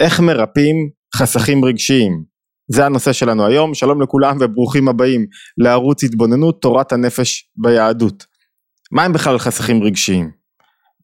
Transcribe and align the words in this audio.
איך 0.00 0.20
מרפאים 0.20 0.90
חסכים 1.14 1.64
רגשיים? 1.64 2.24
זה 2.68 2.86
הנושא 2.86 3.12
שלנו 3.12 3.46
היום, 3.46 3.74
שלום 3.74 4.02
לכולם 4.02 4.36
וברוכים 4.40 4.88
הבאים 4.88 5.26
לערוץ 5.58 6.04
התבוננות 6.04 6.62
תורת 6.62 6.92
הנפש 6.92 7.50
ביהדות. 7.56 8.26
מה 8.92 9.04
הם 9.04 9.12
בכלל 9.12 9.38
חסכים 9.38 9.82
רגשיים? 9.82 10.30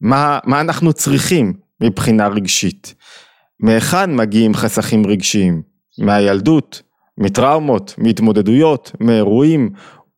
מה, 0.01 0.39
מה 0.45 0.61
אנחנו 0.61 0.93
צריכים 0.93 1.53
מבחינה 1.83 2.27
רגשית? 2.27 2.95
מהיכן 3.59 4.15
מגיעים 4.15 4.53
חסכים 4.53 5.07
רגשיים? 5.07 5.61
מהילדות, 5.99 6.81
מטראומות, 7.17 7.95
מהתמודדויות, 7.97 8.91
מאירועים 8.99 9.69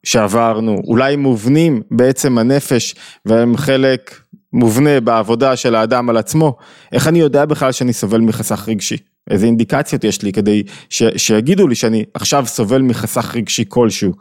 שעברנו, 0.05 0.81
אולי 0.87 1.15
מובנים 1.15 1.81
בעצם 1.91 2.37
הנפש 2.37 2.95
והם 3.25 3.57
חלק 3.57 4.19
מובנה 4.53 4.99
בעבודה 4.99 5.55
של 5.55 5.75
האדם 5.75 6.09
על 6.09 6.17
עצמו, 6.17 6.57
איך 6.91 7.07
אני 7.07 7.19
יודע 7.19 7.45
בכלל 7.45 7.71
שאני 7.71 7.93
סובל 7.93 8.21
מחסך 8.21 8.65
רגשי? 8.67 8.97
איזה 9.29 9.45
אינדיקציות 9.45 10.03
יש 10.03 10.21
לי 10.21 10.31
כדי 10.31 10.63
ש, 10.89 11.03
שיגידו 11.17 11.67
לי 11.67 11.75
שאני 11.75 12.03
עכשיו 12.13 12.45
סובל 12.45 12.81
מחסך 12.81 13.35
רגשי 13.35 13.63
כלשהו? 13.67 14.11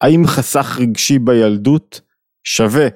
האם 0.00 0.26
חסך 0.26 0.78
רגשי 0.80 1.18
בילדות 1.18 2.00
שווה 2.44 2.88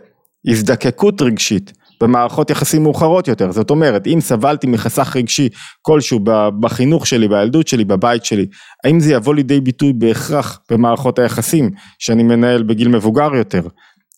הזדקקות 0.49 1.23
רגשית 1.23 1.73
במערכות 2.01 2.51
יחסים 2.51 2.83
מאוחרות 2.83 3.29
יותר, 3.29 3.53
זאת 3.53 3.71
אומרת 3.71 4.07
אם 4.07 4.21
סבלתי 4.21 4.67
מחסך 4.67 5.17
רגשי 5.17 5.49
כלשהו 5.83 6.21
בחינוך 6.61 7.07
שלי, 7.07 7.29
בילדות 7.29 7.69
שלי, 7.69 7.85
בבית 7.85 8.25
שלי, 8.25 8.47
האם 8.85 9.01
זה 9.01 9.13
יבוא 9.13 9.35
לידי 9.35 9.61
ביטוי 9.61 9.93
בהכרח 9.93 10.61
במערכות 10.71 11.19
היחסים 11.19 11.71
שאני 11.99 12.23
מנהל 12.23 12.63
בגיל 12.63 12.89
מבוגר 12.89 13.35
יותר? 13.35 13.63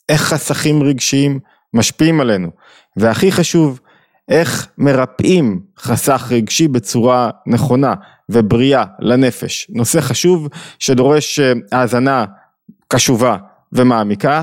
איך 0.08 0.22
חסכים 0.22 0.82
רגשיים 0.82 1.38
משפיעים 1.76 2.20
עלינו. 2.20 2.48
והכי 2.96 3.32
חשוב, 3.32 3.80
איך 4.28 4.68
מרפאים 4.78 5.60
חסך 5.78 6.28
רגשי 6.30 6.68
בצורה 6.68 7.30
נכונה 7.46 7.94
ובריאה 8.28 8.84
לנפש. 9.00 9.66
נושא 9.70 10.00
חשוב 10.00 10.48
שדורש 10.78 11.38
אה, 11.38 11.52
האזנה 11.72 12.24
קשובה 12.88 13.36
ומעמיקה. 13.72 14.42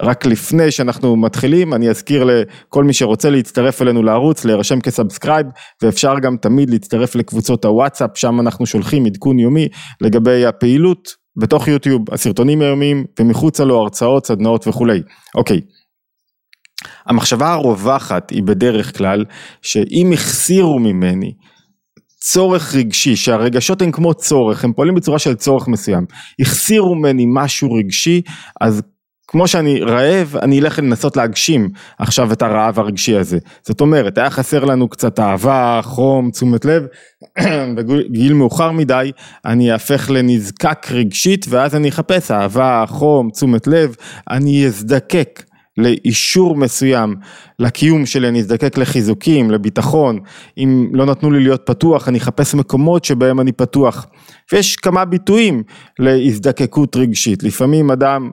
רק 0.00 0.26
לפני 0.26 0.70
שאנחנו 0.70 1.16
מתחילים 1.16 1.74
אני 1.74 1.90
אזכיר 1.90 2.24
לכל 2.24 2.84
מי 2.84 2.92
שרוצה 2.92 3.30
להצטרף 3.30 3.82
אלינו 3.82 4.02
לערוץ 4.02 4.44
להירשם 4.44 4.80
כ 4.80 4.92
subscribe 4.92 5.46
ואפשר 5.82 6.18
גם 6.18 6.36
תמיד 6.36 6.70
להצטרף 6.70 7.14
לקבוצות 7.14 7.64
הוואטסאפ 7.64 8.10
שם 8.14 8.40
אנחנו 8.40 8.66
שולחים 8.66 9.06
עדכון 9.06 9.38
יומי 9.38 9.68
לגבי 10.00 10.46
הפעילות 10.46 11.08
בתוך 11.36 11.68
יוטיוב 11.68 12.02
הסרטונים 12.12 12.62
היומיים 12.62 13.04
ומחוצה 13.20 13.64
לו 13.64 13.78
הרצאות 13.78 14.26
סדנאות 14.26 14.68
וכולי. 14.68 15.02
אוקיי 15.34 15.60
המחשבה 17.06 17.52
הרווחת 17.52 18.30
היא 18.30 18.42
בדרך 18.42 18.98
כלל 18.98 19.24
שאם 19.62 20.10
החסירו 20.14 20.78
ממני 20.78 21.32
צורך 22.20 22.74
רגשי, 22.74 23.16
שהרגשות 23.16 23.82
הם 23.82 23.92
כמו 23.92 24.14
צורך, 24.14 24.64
הם 24.64 24.72
פועלים 24.72 24.94
בצורה 24.94 25.18
של 25.18 25.34
צורך 25.34 25.68
מסוים, 25.68 26.06
החסירו 26.40 26.94
ממני 26.94 27.24
משהו 27.28 27.72
רגשי, 27.72 28.22
אז 28.60 28.82
כמו 29.30 29.48
שאני 29.48 29.80
רעב, 29.80 30.36
אני 30.42 30.60
אלך 30.60 30.78
לנסות 30.78 31.16
להגשים 31.16 31.68
עכשיו 31.98 32.32
את 32.32 32.42
הרעב 32.42 32.78
הרגשי 32.78 33.16
הזה. 33.16 33.38
זאת 33.62 33.80
אומרת, 33.80 34.18
היה 34.18 34.30
חסר 34.30 34.64
לנו 34.64 34.88
קצת 34.88 35.20
אהבה, 35.20 35.80
חום, 35.82 36.30
תשומת 36.30 36.64
לב, 36.64 36.86
בגיל 37.76 38.32
מאוחר 38.32 38.70
מדי, 38.70 39.12
אני 39.44 39.72
אהפך 39.72 40.10
לנזקק 40.10 40.86
רגשית, 40.90 41.46
ואז 41.48 41.74
אני 41.74 41.88
אחפש 41.88 42.30
אהבה, 42.30 42.84
חום, 42.88 43.30
תשומת 43.30 43.66
לב, 43.66 43.94
אני 44.30 44.66
אזדקק 44.66 45.42
לאישור 45.80 46.56
מסוים 46.56 47.16
לקיום 47.58 48.06
שלי, 48.06 48.28
אני 48.28 48.40
אזדקק 48.40 48.78
לחיזוקים, 48.78 49.50
לביטחון, 49.50 50.18
אם 50.58 50.90
לא 50.92 51.06
נתנו 51.06 51.30
לי 51.30 51.40
להיות 51.40 51.62
פתוח, 51.66 52.08
אני 52.08 52.18
אחפש 52.18 52.54
מקומות 52.54 53.04
שבהם 53.04 53.40
אני 53.40 53.52
פתוח. 53.52 54.06
ויש 54.52 54.76
כמה 54.76 55.04
ביטויים 55.04 55.62
להזדקקות 55.98 56.96
רגשית, 56.96 57.42
לפעמים 57.42 57.90
אדם 57.90 58.30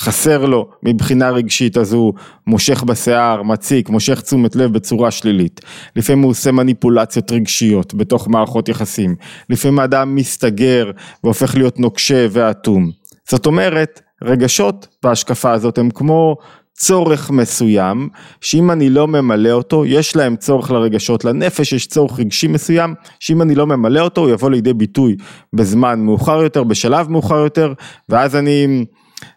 חסר 0.00 0.46
לו 0.46 0.68
מבחינה 0.82 1.30
רגשית 1.30 1.76
אז 1.76 1.92
הוא 1.92 2.14
מושך 2.46 2.82
בשיער, 2.82 3.42
מציק, 3.42 3.88
מושך 3.88 4.20
תשומת 4.20 4.56
לב 4.56 4.72
בצורה 4.72 5.10
שלילית. 5.10 5.60
לפעמים 5.96 6.22
הוא 6.22 6.30
עושה 6.30 6.52
מניפולציות 6.52 7.32
רגשיות 7.32 7.94
בתוך 7.94 8.28
מערכות 8.28 8.68
יחסים. 8.68 9.14
לפעמים 9.50 9.78
האדם 9.78 10.14
מסתגר 10.14 10.90
והופך 11.24 11.54
להיות 11.54 11.78
נוקשה 11.78 12.26
ואטום. 12.30 12.90
זאת 13.30 13.46
אומרת, 13.46 14.00
רגשות 14.22 14.86
בהשקפה 15.02 15.52
הזאת 15.52 15.78
הם 15.78 15.90
כמו 15.90 16.36
צורך 16.76 17.30
מסוים, 17.30 18.08
שאם 18.40 18.70
אני 18.70 18.90
לא 18.90 19.08
ממלא 19.08 19.50
אותו, 19.50 19.86
יש 19.86 20.16
להם 20.16 20.36
צורך 20.36 20.70
לרגשות, 20.70 21.24
לנפש 21.24 21.72
יש 21.72 21.86
צורך 21.86 22.18
רגשי 22.18 22.46
מסוים, 22.46 22.94
שאם 23.20 23.42
אני 23.42 23.54
לא 23.54 23.66
ממלא 23.66 24.00
אותו, 24.00 24.20
הוא 24.20 24.30
יבוא 24.30 24.50
לידי 24.50 24.72
ביטוי 24.72 25.16
בזמן 25.52 26.00
מאוחר 26.00 26.42
יותר, 26.42 26.64
בשלב 26.64 27.10
מאוחר 27.10 27.38
יותר, 27.38 27.72
ואז 28.08 28.36
אני, 28.36 28.84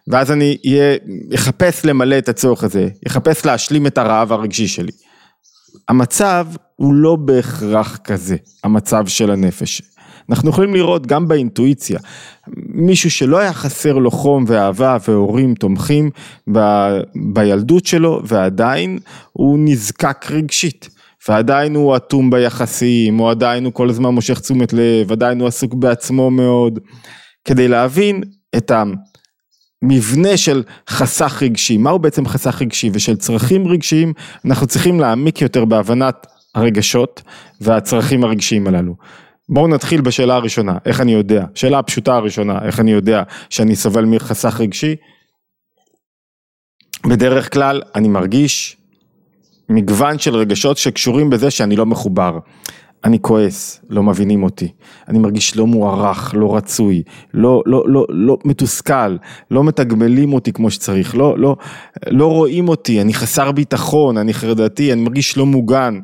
ואז 0.08 0.32
אני 0.32 0.56
יהיה, 0.64 0.96
אחפש 1.34 1.84
למלא 1.84 2.18
את 2.18 2.28
הצורך 2.28 2.64
הזה, 2.64 2.88
אחפש 3.06 3.46
להשלים 3.46 3.86
את 3.86 3.98
הרעב 3.98 4.32
הרגשי 4.32 4.68
שלי. 4.68 4.92
המצב 5.88 6.46
הוא 6.76 6.94
לא 6.94 7.16
בהכרח 7.16 7.96
כזה, 7.96 8.36
המצב 8.64 9.06
של 9.06 9.30
הנפש. 9.30 9.82
אנחנו 10.30 10.50
יכולים 10.50 10.74
לראות 10.74 11.06
גם 11.06 11.28
באינטואיציה, 11.28 11.98
מישהו 12.56 13.10
שלא 13.10 13.38
היה 13.38 13.52
חסר 13.52 13.92
לו 13.92 14.10
חום 14.10 14.44
ואהבה 14.46 14.96
והורים 15.08 15.54
תומכים 15.54 16.10
ב, 16.52 16.58
בילדות 17.32 17.86
שלו 17.86 18.20
ועדיין 18.24 18.98
הוא 19.32 19.58
נזקק 19.60 20.26
רגשית. 20.30 20.88
ועדיין 21.28 21.74
הוא 21.74 21.96
אטום 21.96 22.30
ביחסים, 22.30 23.20
או 23.20 23.30
עדיין 23.30 23.64
הוא 23.64 23.72
כל 23.72 23.90
הזמן 23.90 24.10
מושך 24.10 24.40
תשומת 24.40 24.72
לב, 24.72 25.12
עדיין 25.12 25.40
הוא 25.40 25.48
עסוק 25.48 25.74
בעצמו 25.74 26.30
מאוד, 26.30 26.78
כדי 27.44 27.68
להבין 27.68 28.22
את 28.56 28.72
המבנה 29.82 30.36
של 30.36 30.62
חסך 30.88 31.42
רגשי, 31.42 31.76
מהו 31.76 31.98
בעצם 31.98 32.28
חסך 32.28 32.62
רגשי 32.62 32.90
ושל 32.92 33.16
צרכים 33.16 33.68
רגשיים, 33.68 34.12
אנחנו 34.44 34.66
צריכים 34.66 35.00
להעמיק 35.00 35.40
יותר 35.40 35.64
בהבנת 35.64 36.26
הרגשות 36.54 37.22
והצרכים 37.60 38.24
הרגשיים 38.24 38.66
הללו. 38.66 38.94
בואו 39.50 39.68
נתחיל 39.68 40.00
בשאלה 40.00 40.34
הראשונה, 40.34 40.78
איך 40.84 41.00
אני 41.00 41.12
יודע, 41.12 41.44
שאלה 41.54 41.78
הפשוטה 41.78 42.14
הראשונה, 42.14 42.58
איך 42.64 42.80
אני 42.80 42.90
יודע 42.90 43.22
שאני 43.50 43.76
סובל 43.76 44.04
מחסך 44.04 44.60
רגשי? 44.60 44.96
בדרך 47.06 47.52
כלל 47.52 47.82
אני 47.94 48.08
מרגיש 48.08 48.76
מגוון 49.68 50.18
של 50.18 50.34
רגשות 50.34 50.78
שקשורים 50.78 51.30
בזה 51.30 51.50
שאני 51.50 51.76
לא 51.76 51.86
מחובר. 51.86 52.38
אני 53.04 53.18
כועס, 53.20 53.84
לא 53.88 54.02
מבינים 54.02 54.42
אותי, 54.42 54.68
אני 55.08 55.18
מרגיש 55.18 55.56
לא 55.56 55.66
מוערך, 55.66 56.34
לא 56.34 56.56
רצוי, 56.56 57.02
לא, 57.34 57.62
לא, 57.66 57.84
לא, 57.86 58.06
לא 58.08 58.38
מתוסכל, 58.44 59.16
לא 59.50 59.64
מתגמלים 59.64 60.32
אותי 60.32 60.52
כמו 60.52 60.70
שצריך, 60.70 61.16
לא, 61.16 61.38
לא, 61.38 61.56
לא 62.06 62.26
רואים 62.26 62.68
אותי, 62.68 63.00
אני 63.00 63.14
חסר 63.14 63.52
ביטחון, 63.52 64.16
אני 64.16 64.34
חרדתי, 64.34 64.92
אני 64.92 65.02
מרגיש 65.02 65.36
לא 65.36 65.46
מוגן. 65.46 65.98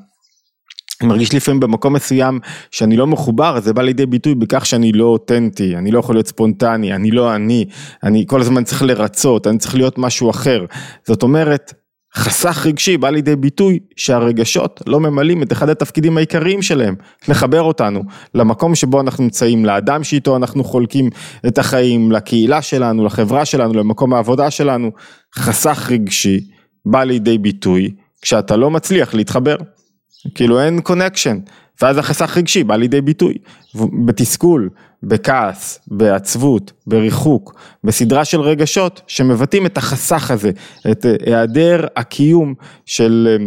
מרגיש 1.03 1.35
לפעמים 1.35 1.61
במקום 1.61 1.93
מסוים 1.93 2.41
שאני 2.71 2.97
לא 2.97 3.07
מחובר, 3.07 3.61
זה 3.61 3.73
בא 3.73 3.83
לידי 3.83 4.07
ביטוי 4.07 4.35
בכך 4.35 4.67
שאני 4.67 4.93
לא 4.93 5.05
אותנטי, 5.05 5.77
אני 5.77 5.91
לא 5.91 5.99
יכול 5.99 6.15
להיות 6.15 6.27
ספונטני, 6.27 6.95
אני 6.95 7.11
לא 7.11 7.35
אני, 7.35 7.65
אני 8.03 8.25
כל 8.27 8.41
הזמן 8.41 8.65
צריך 8.65 8.83
לרצות, 8.83 9.47
אני 9.47 9.59
צריך 9.59 9.75
להיות 9.75 9.99
משהו 9.99 10.31
אחר. 10.31 10.65
זאת 11.07 11.23
אומרת, 11.23 11.73
חסך 12.17 12.67
רגשי 12.67 12.97
בא 12.97 13.11
לידי 13.11 13.37
ביטוי 13.37 13.79
שהרגשות 13.97 14.83
לא 14.87 15.01
ממלאים 15.01 15.43
את 15.43 15.53
אחד 15.53 15.69
התפקידים 15.69 16.17
העיקריים 16.17 16.63
שלהם, 16.63 16.95
לחבר 17.29 17.63
אותנו 17.63 18.03
למקום 18.35 18.75
שבו 18.75 19.01
אנחנו 19.01 19.25
נמצאים, 19.25 19.65
לאדם 19.65 20.05
שאיתו 20.05 20.37
אנחנו 20.37 20.65
חולקים 20.65 21.11
את 21.47 21.59
החיים, 21.59 22.13
לקהילה 22.13 22.63
שלנו, 22.63 23.05
לחברה 23.05 23.45
שלנו, 23.45 23.75
למקום 23.75 24.15
העבודה 24.15 24.51
שלנו. 24.51 24.91
חסך 25.35 25.89
רגשי 25.91 26.41
בא 26.87 27.05
לידי 27.05 27.39
ביטוי 27.39 27.95
כשאתה 28.23 28.57
לא 28.57 28.71
מצליח 28.71 29.15
להתחבר. 29.15 29.57
כאילו 30.35 30.61
אין 30.61 30.81
קונקשן, 30.81 31.39
ואז 31.83 31.99
החסך 31.99 32.37
רגשי 32.37 32.65
בא 32.65 32.77
לידי 32.77 33.01
ביטוי, 33.01 33.35
בתסכול, 34.07 34.69
בכעס, 35.03 35.79
בעצבות, 35.89 36.73
בריחוק, 36.87 37.55
בסדרה 37.85 38.25
של 38.25 38.41
רגשות 38.41 39.01
שמבטאים 39.07 39.67
את 39.67 39.79
החסך 39.79 40.31
הזה, 40.31 40.51
את 40.91 41.07
אה, 41.07 41.15
היעדר 41.27 41.87
הקיום 41.97 42.55
של, 42.87 43.29
אה, 43.31 43.47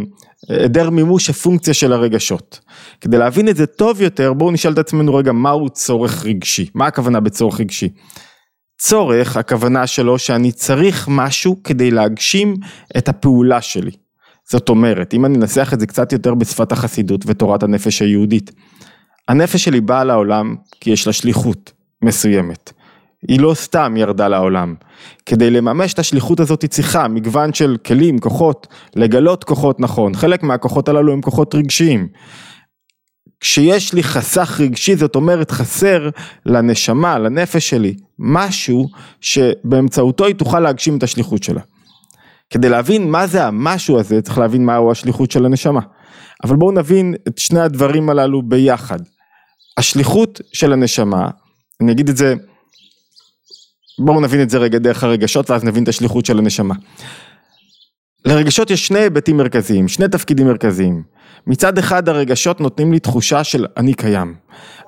היעדר 0.56 0.90
מימוש 0.90 1.30
הפונקציה 1.30 1.74
של 1.74 1.92
הרגשות. 1.92 2.60
כדי 3.00 3.18
להבין 3.18 3.48
את 3.48 3.56
זה 3.56 3.66
טוב 3.66 4.02
יותר 4.02 4.32
בואו 4.32 4.50
נשאל 4.50 4.72
את 4.72 4.78
עצמנו 4.78 5.14
רגע 5.14 5.32
מהו 5.32 5.70
צורך 5.70 6.24
רגשי, 6.24 6.66
מה 6.74 6.86
הכוונה 6.86 7.20
בצורך 7.20 7.60
רגשי? 7.60 7.88
צורך 8.78 9.36
הכוונה 9.36 9.86
שלו 9.86 10.18
שאני 10.18 10.52
צריך 10.52 11.08
משהו 11.10 11.62
כדי 11.64 11.90
להגשים 11.90 12.56
את 12.96 13.08
הפעולה 13.08 13.60
שלי. 13.60 13.90
זאת 14.50 14.68
אומרת, 14.68 15.14
אם 15.14 15.26
אני 15.26 15.38
אנסח 15.38 15.70
את 15.74 15.80
זה 15.80 15.86
קצת 15.86 16.12
יותר 16.12 16.34
בשפת 16.34 16.72
החסידות 16.72 17.24
ותורת 17.26 17.62
הנפש 17.62 18.02
היהודית, 18.02 18.50
הנפש 19.28 19.64
שלי 19.64 19.80
באה 19.80 20.04
לעולם 20.04 20.56
כי 20.80 20.90
יש 20.90 21.06
לה 21.06 21.12
שליחות 21.12 21.72
מסוימת. 22.02 22.72
היא 23.28 23.40
לא 23.40 23.54
סתם 23.54 23.94
ירדה 23.96 24.28
לעולם. 24.28 24.74
כדי 25.26 25.50
לממש 25.50 25.94
את 25.94 25.98
השליחות 25.98 26.40
הזאת 26.40 26.62
היא 26.62 26.70
צריכה 26.70 27.08
מגוון 27.08 27.54
של 27.54 27.76
כלים, 27.86 28.18
כוחות, 28.18 28.66
לגלות 28.96 29.44
כוחות 29.44 29.80
נכון. 29.80 30.14
חלק 30.14 30.42
מהכוחות 30.42 30.88
הללו 30.88 31.12
הם 31.12 31.20
כוחות 31.20 31.54
רגשיים. 31.54 32.08
כשיש 33.40 33.92
לי 33.92 34.02
חסך 34.02 34.60
רגשי, 34.60 34.96
זאת 34.96 35.14
אומרת 35.14 35.50
חסר 35.50 36.10
לנשמה, 36.46 37.18
לנפש 37.18 37.70
שלי, 37.70 37.94
משהו 38.18 38.88
שבאמצעותו 39.20 40.24
היא 40.24 40.34
תוכל 40.34 40.60
להגשים 40.60 40.96
את 40.96 41.02
השליחות 41.02 41.42
שלה. 41.42 41.60
כדי 42.50 42.68
להבין 42.68 43.10
מה 43.10 43.26
זה 43.26 43.44
המשהו 43.44 44.00
הזה, 44.00 44.22
צריך 44.22 44.38
להבין 44.38 44.64
מהו 44.64 44.90
השליחות 44.90 45.30
של 45.30 45.44
הנשמה. 45.44 45.80
אבל 46.44 46.56
בואו 46.56 46.72
נבין 46.72 47.14
את 47.28 47.38
שני 47.38 47.60
הדברים 47.60 48.10
הללו 48.10 48.42
ביחד. 48.42 48.98
השליחות 49.78 50.40
של 50.52 50.72
הנשמה, 50.72 51.30
אני 51.80 51.92
אגיד 51.92 52.08
את 52.08 52.16
זה, 52.16 52.34
בואו 53.98 54.20
נבין 54.20 54.42
את 54.42 54.50
זה 54.50 54.58
רגע 54.58 54.78
דרך 54.78 55.04
הרגשות 55.04 55.50
ואז 55.50 55.64
נבין 55.64 55.82
את 55.82 55.88
השליחות 55.88 56.26
של 56.26 56.38
הנשמה. 56.38 56.74
לרגשות 58.24 58.70
יש 58.70 58.86
שני 58.86 58.98
היבטים 58.98 59.36
מרכזיים, 59.36 59.88
שני 59.88 60.08
תפקידים 60.08 60.46
מרכזיים. 60.46 61.02
מצד 61.46 61.78
אחד 61.78 62.08
הרגשות 62.08 62.60
נותנים 62.60 62.92
לי 62.92 62.98
תחושה 62.98 63.44
של 63.44 63.66
אני 63.76 63.94
קיים. 63.94 64.34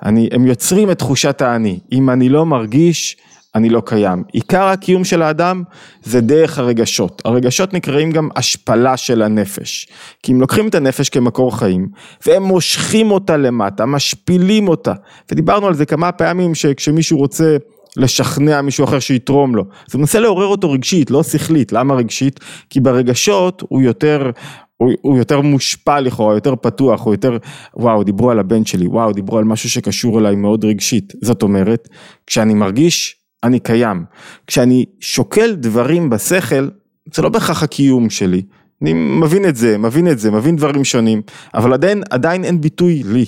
אני, 0.05 0.29
הם 0.31 0.47
יוצרים 0.47 0.91
את 0.91 0.99
תחושת 0.99 1.41
האני. 1.41 1.79
אם 1.91 2.09
אני 2.09 2.29
לא 2.29 2.45
מרגיש, 2.45 3.17
אני 3.55 3.69
לא 3.69 3.81
קיים. 3.85 4.23
עיקר 4.31 4.63
הקיום 4.63 5.03
של 5.03 5.21
האדם 5.21 5.63
זה 6.03 6.21
דרך 6.21 6.59
הרגשות. 6.59 7.21
הרגשות 7.25 7.73
נקראים 7.73 8.11
גם 8.11 8.29
השפלה 8.35 8.97
של 8.97 9.21
הנפש. 9.21 9.87
כי 10.23 10.31
אם 10.31 10.41
לוקחים 10.41 10.67
את 10.67 10.75
הנפש 10.75 11.09
כמקור 11.09 11.57
חיים, 11.57 11.87
והם 12.27 12.43
מושכים 12.43 13.11
אותה 13.11 13.37
למטה, 13.37 13.85
משפילים 13.85 14.67
אותה. 14.67 14.93
ודיברנו 15.31 15.67
על 15.67 15.73
זה 15.73 15.85
כמה 15.85 16.11
פעמים 16.11 16.55
שכשמישהו 16.55 17.17
רוצה 17.17 17.57
לשכנע 17.97 18.61
מישהו 18.61 18.83
אחר 18.83 18.99
שיתרום 18.99 19.55
לו. 19.55 19.63
אז 19.87 19.93
הוא 19.93 19.99
מנסה 19.99 20.19
לעורר 20.19 20.47
אותו 20.47 20.71
רגשית, 20.71 21.11
לא 21.11 21.23
שכלית. 21.23 21.71
למה 21.71 21.95
רגשית? 21.95 22.39
כי 22.69 22.79
ברגשות 22.79 23.63
הוא 23.69 23.81
יותר, 23.81 24.31
הוא, 24.77 24.91
הוא 25.01 25.17
יותר 25.17 25.41
מושפע 25.41 26.01
לכאורה, 26.01 26.35
יותר 26.35 26.55
פתוח, 26.55 27.05
הוא 27.05 27.13
יותר, 27.13 27.37
וואו, 27.77 28.03
דיברו 28.03 28.31
על 28.31 28.39
הבן 28.39 28.65
שלי, 28.65 28.87
וואו, 28.87 29.13
דיברו 29.13 29.37
על 29.37 29.43
משהו 29.43 29.69
שקשור 29.69 30.19
אליי 30.19 30.35
מאוד 30.35 30.65
רגשית. 30.65 31.13
זאת 31.21 31.43
אומרת, 31.43 31.89
כשאני 32.27 32.53
מרגיש, 32.53 33.22
אני 33.43 33.59
קיים. 33.59 34.03
כשאני 34.47 34.85
שוקל 34.99 35.55
דברים 35.55 36.09
בשכל, 36.09 36.69
זה 37.13 37.21
לא 37.21 37.29
בהכרח 37.29 37.63
הקיום 37.63 38.09
שלי. 38.09 38.41
אני 38.81 38.93
מבין 38.93 39.45
את 39.45 39.55
זה, 39.55 39.77
מבין 39.77 40.07
את 40.07 40.19
זה, 40.19 40.31
מבין 40.31 40.55
דברים 40.55 40.83
שונים, 40.83 41.21
אבל 41.53 41.73
עדיין, 41.73 42.03
עדיין 42.09 42.43
אין 42.43 42.61
ביטוי 42.61 43.03
לי. 43.05 43.25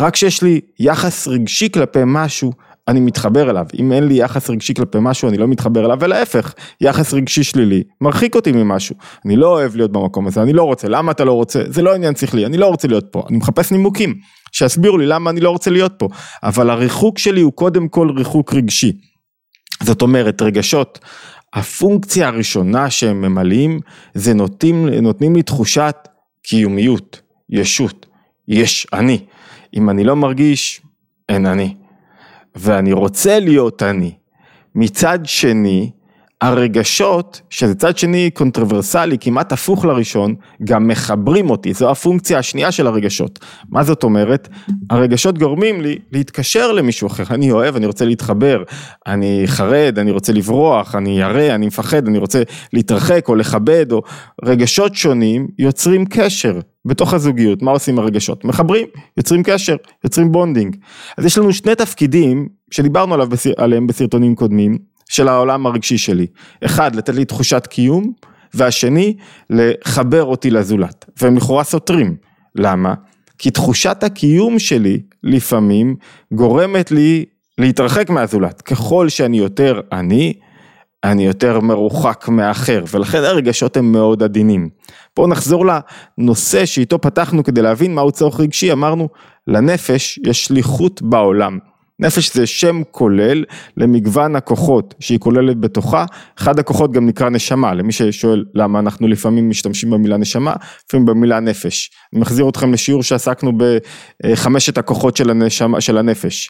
רק 0.00 0.12
כשיש 0.12 0.42
לי 0.42 0.60
יחס 0.78 1.28
רגשי 1.28 1.70
כלפי 1.70 1.98
משהו, 2.06 2.52
אני 2.88 3.00
מתחבר 3.00 3.50
אליו, 3.50 3.66
אם 3.78 3.92
אין 3.92 4.04
לי 4.04 4.14
יחס 4.14 4.50
רגשי 4.50 4.74
כלפי 4.74 4.98
משהו 5.00 5.28
אני 5.28 5.36
לא 5.36 5.48
מתחבר 5.48 5.84
אליו 5.86 5.96
ולהפך, 6.00 6.54
יחס 6.80 7.14
רגשי 7.14 7.42
שלילי 7.42 7.82
מרחיק 8.00 8.34
אותי 8.34 8.52
ממשהו, 8.52 8.96
אני 9.24 9.36
לא 9.36 9.46
אוהב 9.46 9.76
להיות 9.76 9.92
במקום 9.92 10.26
הזה, 10.26 10.42
אני 10.42 10.52
לא 10.52 10.62
רוצה, 10.62 10.88
למה 10.88 11.12
אתה 11.12 11.24
לא 11.24 11.32
רוצה, 11.32 11.62
זה 11.68 11.82
לא 11.82 11.94
עניין 11.94 12.16
שכלי, 12.16 12.46
אני 12.46 12.56
לא 12.56 12.66
רוצה 12.66 12.88
להיות 12.88 13.06
פה, 13.10 13.22
אני 13.28 13.36
מחפש 13.36 13.72
נימוקים, 13.72 14.14
שיסבירו 14.52 14.98
לי 14.98 15.06
למה 15.06 15.30
אני 15.30 15.40
לא 15.40 15.50
רוצה 15.50 15.70
להיות 15.70 15.92
פה, 15.98 16.08
אבל 16.42 16.70
הריחוק 16.70 17.18
שלי 17.18 17.40
הוא 17.40 17.52
קודם 17.52 17.88
כל 17.88 18.10
ריחוק 18.16 18.54
רגשי, 18.54 18.92
זאת 19.86 20.02
אומרת 20.02 20.42
רגשות, 20.42 20.98
הפונקציה 21.54 22.28
הראשונה 22.28 22.90
שהם 22.90 23.20
ממלאים 23.20 23.80
זה 24.14 24.34
נותנים, 24.34 24.88
נותנים 24.88 25.36
לי 25.36 25.42
תחושת 25.42 25.96
קיומיות, 26.42 27.20
ישות, 27.50 28.06
יש 28.48 28.86
אני, 28.92 29.24
אם 29.74 29.90
אני 29.90 30.04
לא 30.04 30.16
מרגיש, 30.16 30.82
אין 31.28 31.46
אני. 31.46 31.74
ואני 32.54 32.92
רוצה 32.92 33.38
להיות 33.40 33.82
אני. 33.82 34.12
מצד 34.74 35.18
שני, 35.24 35.90
הרגשות, 36.40 37.40
שזה 37.50 37.74
צד 37.74 37.98
שני 37.98 38.30
קונטרוברסלי, 38.30 39.18
כמעט 39.20 39.52
הפוך 39.52 39.84
לראשון, 39.84 40.34
גם 40.64 40.88
מחברים 40.88 41.50
אותי, 41.50 41.74
זו 41.74 41.90
הפונקציה 41.90 42.38
השנייה 42.38 42.72
של 42.72 42.86
הרגשות. 42.86 43.38
מה 43.70 43.82
זאת 43.84 44.04
אומרת? 44.04 44.48
הרגשות 44.90 45.38
גורמים 45.38 45.80
לי 45.80 45.98
להתקשר 46.12 46.72
למישהו 46.72 47.06
אחר, 47.06 47.24
אני 47.30 47.50
אוהב, 47.50 47.76
אני 47.76 47.86
רוצה 47.86 48.04
להתחבר, 48.04 48.62
אני 49.06 49.42
חרד, 49.46 49.98
אני 49.98 50.10
רוצה 50.10 50.32
לברוח, 50.32 50.94
אני 50.94 51.20
ירא, 51.20 51.54
אני 51.54 51.66
מפחד, 51.66 52.08
אני 52.08 52.18
רוצה 52.18 52.42
להתרחק 52.72 53.28
או 53.28 53.34
לכבד, 53.34 53.92
או 53.92 54.02
רגשות 54.44 54.94
שונים 54.94 55.48
יוצרים 55.58 56.04
קשר 56.06 56.60
בתוך 56.84 57.14
הזוגיות, 57.14 57.62
מה 57.62 57.70
עושים 57.70 57.98
הרגשות? 57.98 58.44
מחברים, 58.44 58.86
יוצרים 59.16 59.42
קשר, 59.42 59.76
יוצרים 60.04 60.32
bonding. 60.32 60.76
אז 61.18 61.24
יש 61.24 61.38
לנו 61.38 61.52
שני 61.52 61.74
תפקידים 61.74 62.48
שדיברנו 62.70 63.14
עליו, 63.14 63.28
עליהם 63.56 63.86
בסרטונים 63.86 64.34
קודמים, 64.34 64.78
של 65.08 65.28
העולם 65.28 65.66
הרגשי 65.66 65.98
שלי. 65.98 66.26
אחד, 66.64 66.96
לתת 66.96 67.14
לי 67.14 67.24
תחושת 67.24 67.66
קיום, 67.66 68.12
והשני, 68.54 69.16
לחבר 69.50 70.24
אותי 70.24 70.50
לזולת. 70.50 71.04
והם 71.22 71.36
לכאורה 71.36 71.64
סותרים. 71.64 72.16
למה? 72.54 72.94
כי 73.38 73.50
תחושת 73.50 74.02
הקיום 74.02 74.58
שלי 74.58 75.00
לפעמים 75.22 75.96
גורמת 76.32 76.90
לי 76.90 77.24
להתרחק 77.58 78.10
מהזולת. 78.10 78.62
ככל 78.62 79.08
שאני 79.08 79.38
יותר 79.38 79.80
אני, 79.92 80.34
אני 81.04 81.26
יותר 81.26 81.60
מרוחק 81.60 82.28
מאחר, 82.28 82.84
ולכן 82.90 83.24
הרגשות 83.24 83.76
הם 83.76 83.92
מאוד 83.92 84.22
עדינים. 84.22 84.68
בואו 85.16 85.28
נחזור 85.28 85.64
לנושא 86.18 86.66
שאיתו 86.66 87.00
פתחנו 87.00 87.44
כדי 87.44 87.62
להבין 87.62 87.94
מהו 87.94 88.12
צורך 88.12 88.40
רגשי, 88.40 88.72
אמרנו, 88.72 89.08
לנפש 89.46 90.18
יש 90.26 90.44
שליחות 90.44 91.02
בעולם. 91.02 91.58
נפש 92.00 92.34
זה 92.34 92.46
שם 92.46 92.82
כולל 92.90 93.44
למגוון 93.76 94.36
הכוחות 94.36 94.94
שהיא 95.00 95.18
כוללת 95.18 95.60
בתוכה, 95.60 96.04
אחד 96.38 96.58
הכוחות 96.58 96.92
גם 96.92 97.06
נקרא 97.06 97.28
נשמה, 97.28 97.74
למי 97.74 97.92
ששואל 97.92 98.44
למה 98.54 98.78
אנחנו 98.78 99.08
לפעמים 99.08 99.50
משתמשים 99.50 99.90
במילה 99.90 100.16
נשמה, 100.16 100.54
לפעמים 100.86 101.06
במילה 101.06 101.40
נפש. 101.40 101.90
אני 102.12 102.20
מחזיר 102.20 102.48
אתכם 102.48 102.72
לשיעור 102.72 103.02
שעסקנו 103.02 103.52
בחמשת 103.56 104.78
הכוחות 104.78 105.16
של, 105.16 105.30
הנשמה, 105.30 105.80
של 105.80 105.98
הנפש. 105.98 106.48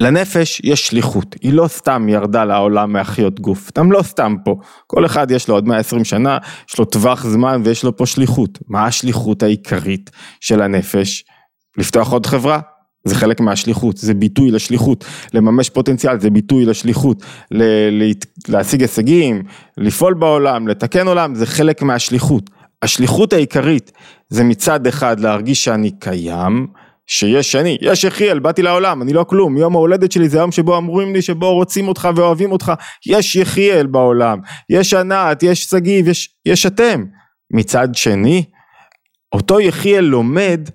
לנפש 0.00 0.60
יש 0.64 0.86
שליחות, 0.86 1.36
היא 1.42 1.52
לא 1.52 1.68
סתם 1.68 2.08
ירדה 2.08 2.44
לעולם 2.44 2.92
מהחיות 2.92 3.40
גוף, 3.40 3.70
אתם 3.70 3.92
לא 3.92 4.02
סתם 4.02 4.34
פה, 4.44 4.56
כל 4.86 5.06
אחד 5.06 5.30
יש 5.30 5.48
לו 5.48 5.54
עוד 5.54 5.68
120 5.68 6.04
שנה, 6.04 6.38
יש 6.70 6.78
לו 6.78 6.84
טווח 6.84 7.26
זמן 7.26 7.62
ויש 7.64 7.84
לו 7.84 7.96
פה 7.96 8.06
שליחות. 8.06 8.58
מה 8.68 8.84
השליחות 8.84 9.42
העיקרית 9.42 10.10
של 10.40 10.62
הנפש? 10.62 11.24
לפתוח 11.78 12.12
עוד 12.12 12.26
חברה, 12.26 12.60
זה 13.04 13.14
חלק 13.14 13.40
מהשליחות, 13.40 13.96
זה 13.96 14.14
ביטוי 14.14 14.50
לשליחות, 14.50 15.04
לממש 15.34 15.70
פוטנציאל 15.70 16.20
זה 16.20 16.30
ביטוי 16.30 16.64
לשליחות, 16.64 17.22
ל- 17.50 18.12
להשיג 18.48 18.82
הישגים, 18.82 19.42
לפעול 19.78 20.14
בעולם, 20.14 20.68
לתקן 20.68 21.06
עולם, 21.06 21.34
זה 21.34 21.46
חלק 21.46 21.82
מהשליחות. 21.82 22.50
השליחות 22.82 23.32
העיקרית 23.32 23.92
זה 24.28 24.44
מצד 24.44 24.86
אחד 24.86 25.20
להרגיש 25.20 25.64
שאני 25.64 25.90
קיים, 25.90 26.66
שיש 27.06 27.56
אני, 27.56 27.78
יש 27.80 28.04
יחיאל, 28.04 28.38
באתי 28.38 28.62
לעולם, 28.62 29.02
אני 29.02 29.12
לא 29.12 29.24
כלום, 29.24 29.56
יום 29.56 29.74
ההולדת 29.76 30.12
שלי 30.12 30.28
זה 30.28 30.38
היום 30.38 30.52
שבו 30.52 30.78
אמורים 30.78 31.14
לי 31.14 31.22
שבו 31.22 31.54
רוצים 31.54 31.88
אותך 31.88 32.08
ואוהבים 32.16 32.52
אותך, 32.52 32.72
יש 33.06 33.36
יחיאל 33.36 33.86
בעולם, 33.86 34.38
יש 34.70 34.94
ענת, 34.94 35.42
יש 35.42 35.64
שגיב, 35.64 36.08
יש, 36.08 36.28
יש 36.46 36.66
אתם. 36.66 37.04
מצד 37.52 37.88
שני, 37.94 38.44
אותו 39.32 39.60
יחיאל 39.60 40.04
לומד 40.04 40.68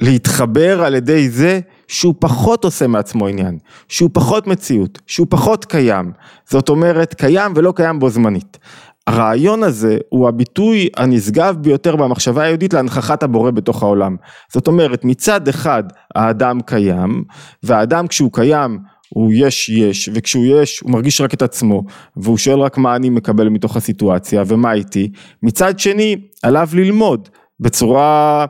להתחבר 0.00 0.84
על 0.84 0.94
ידי 0.94 1.28
זה 1.28 1.60
שהוא 1.88 2.14
פחות 2.18 2.64
עושה 2.64 2.86
מעצמו 2.86 3.26
עניין, 3.26 3.58
שהוא 3.88 4.10
פחות 4.12 4.46
מציאות, 4.46 4.98
שהוא 5.06 5.26
פחות 5.30 5.64
קיים, 5.64 6.12
זאת 6.50 6.68
אומרת 6.68 7.14
קיים 7.14 7.52
ולא 7.56 7.72
קיים 7.76 7.98
בו 7.98 8.10
זמנית. 8.10 8.58
הרעיון 9.06 9.62
הזה 9.62 9.98
הוא 10.08 10.28
הביטוי 10.28 10.88
הנשגב 10.96 11.56
ביותר 11.60 11.96
במחשבה 11.96 12.42
היהודית 12.42 12.74
להנכחת 12.74 13.22
הבורא 13.22 13.50
בתוך 13.50 13.82
העולם. 13.82 14.16
זאת 14.52 14.66
אומרת 14.66 15.04
מצד 15.04 15.48
אחד 15.48 15.84
האדם 16.14 16.60
קיים 16.60 17.24
והאדם 17.62 18.06
כשהוא 18.06 18.30
קיים 18.32 18.78
הוא 19.08 19.32
יש 19.34 19.68
יש 19.68 20.10
וכשהוא 20.14 20.46
יש 20.46 20.80
הוא 20.80 20.90
מרגיש 20.90 21.20
רק 21.20 21.34
את 21.34 21.42
עצמו 21.42 21.82
והוא 22.16 22.38
שואל 22.38 22.60
רק 22.60 22.78
מה 22.78 22.96
אני 22.96 23.10
מקבל 23.10 23.48
מתוך 23.48 23.76
הסיטואציה 23.76 24.42
ומה 24.46 24.72
איתי 24.72 25.12
מצד 25.42 25.78
שני 25.78 26.16
עליו 26.42 26.68
ללמוד 26.72 27.28
בצורה 27.60 28.46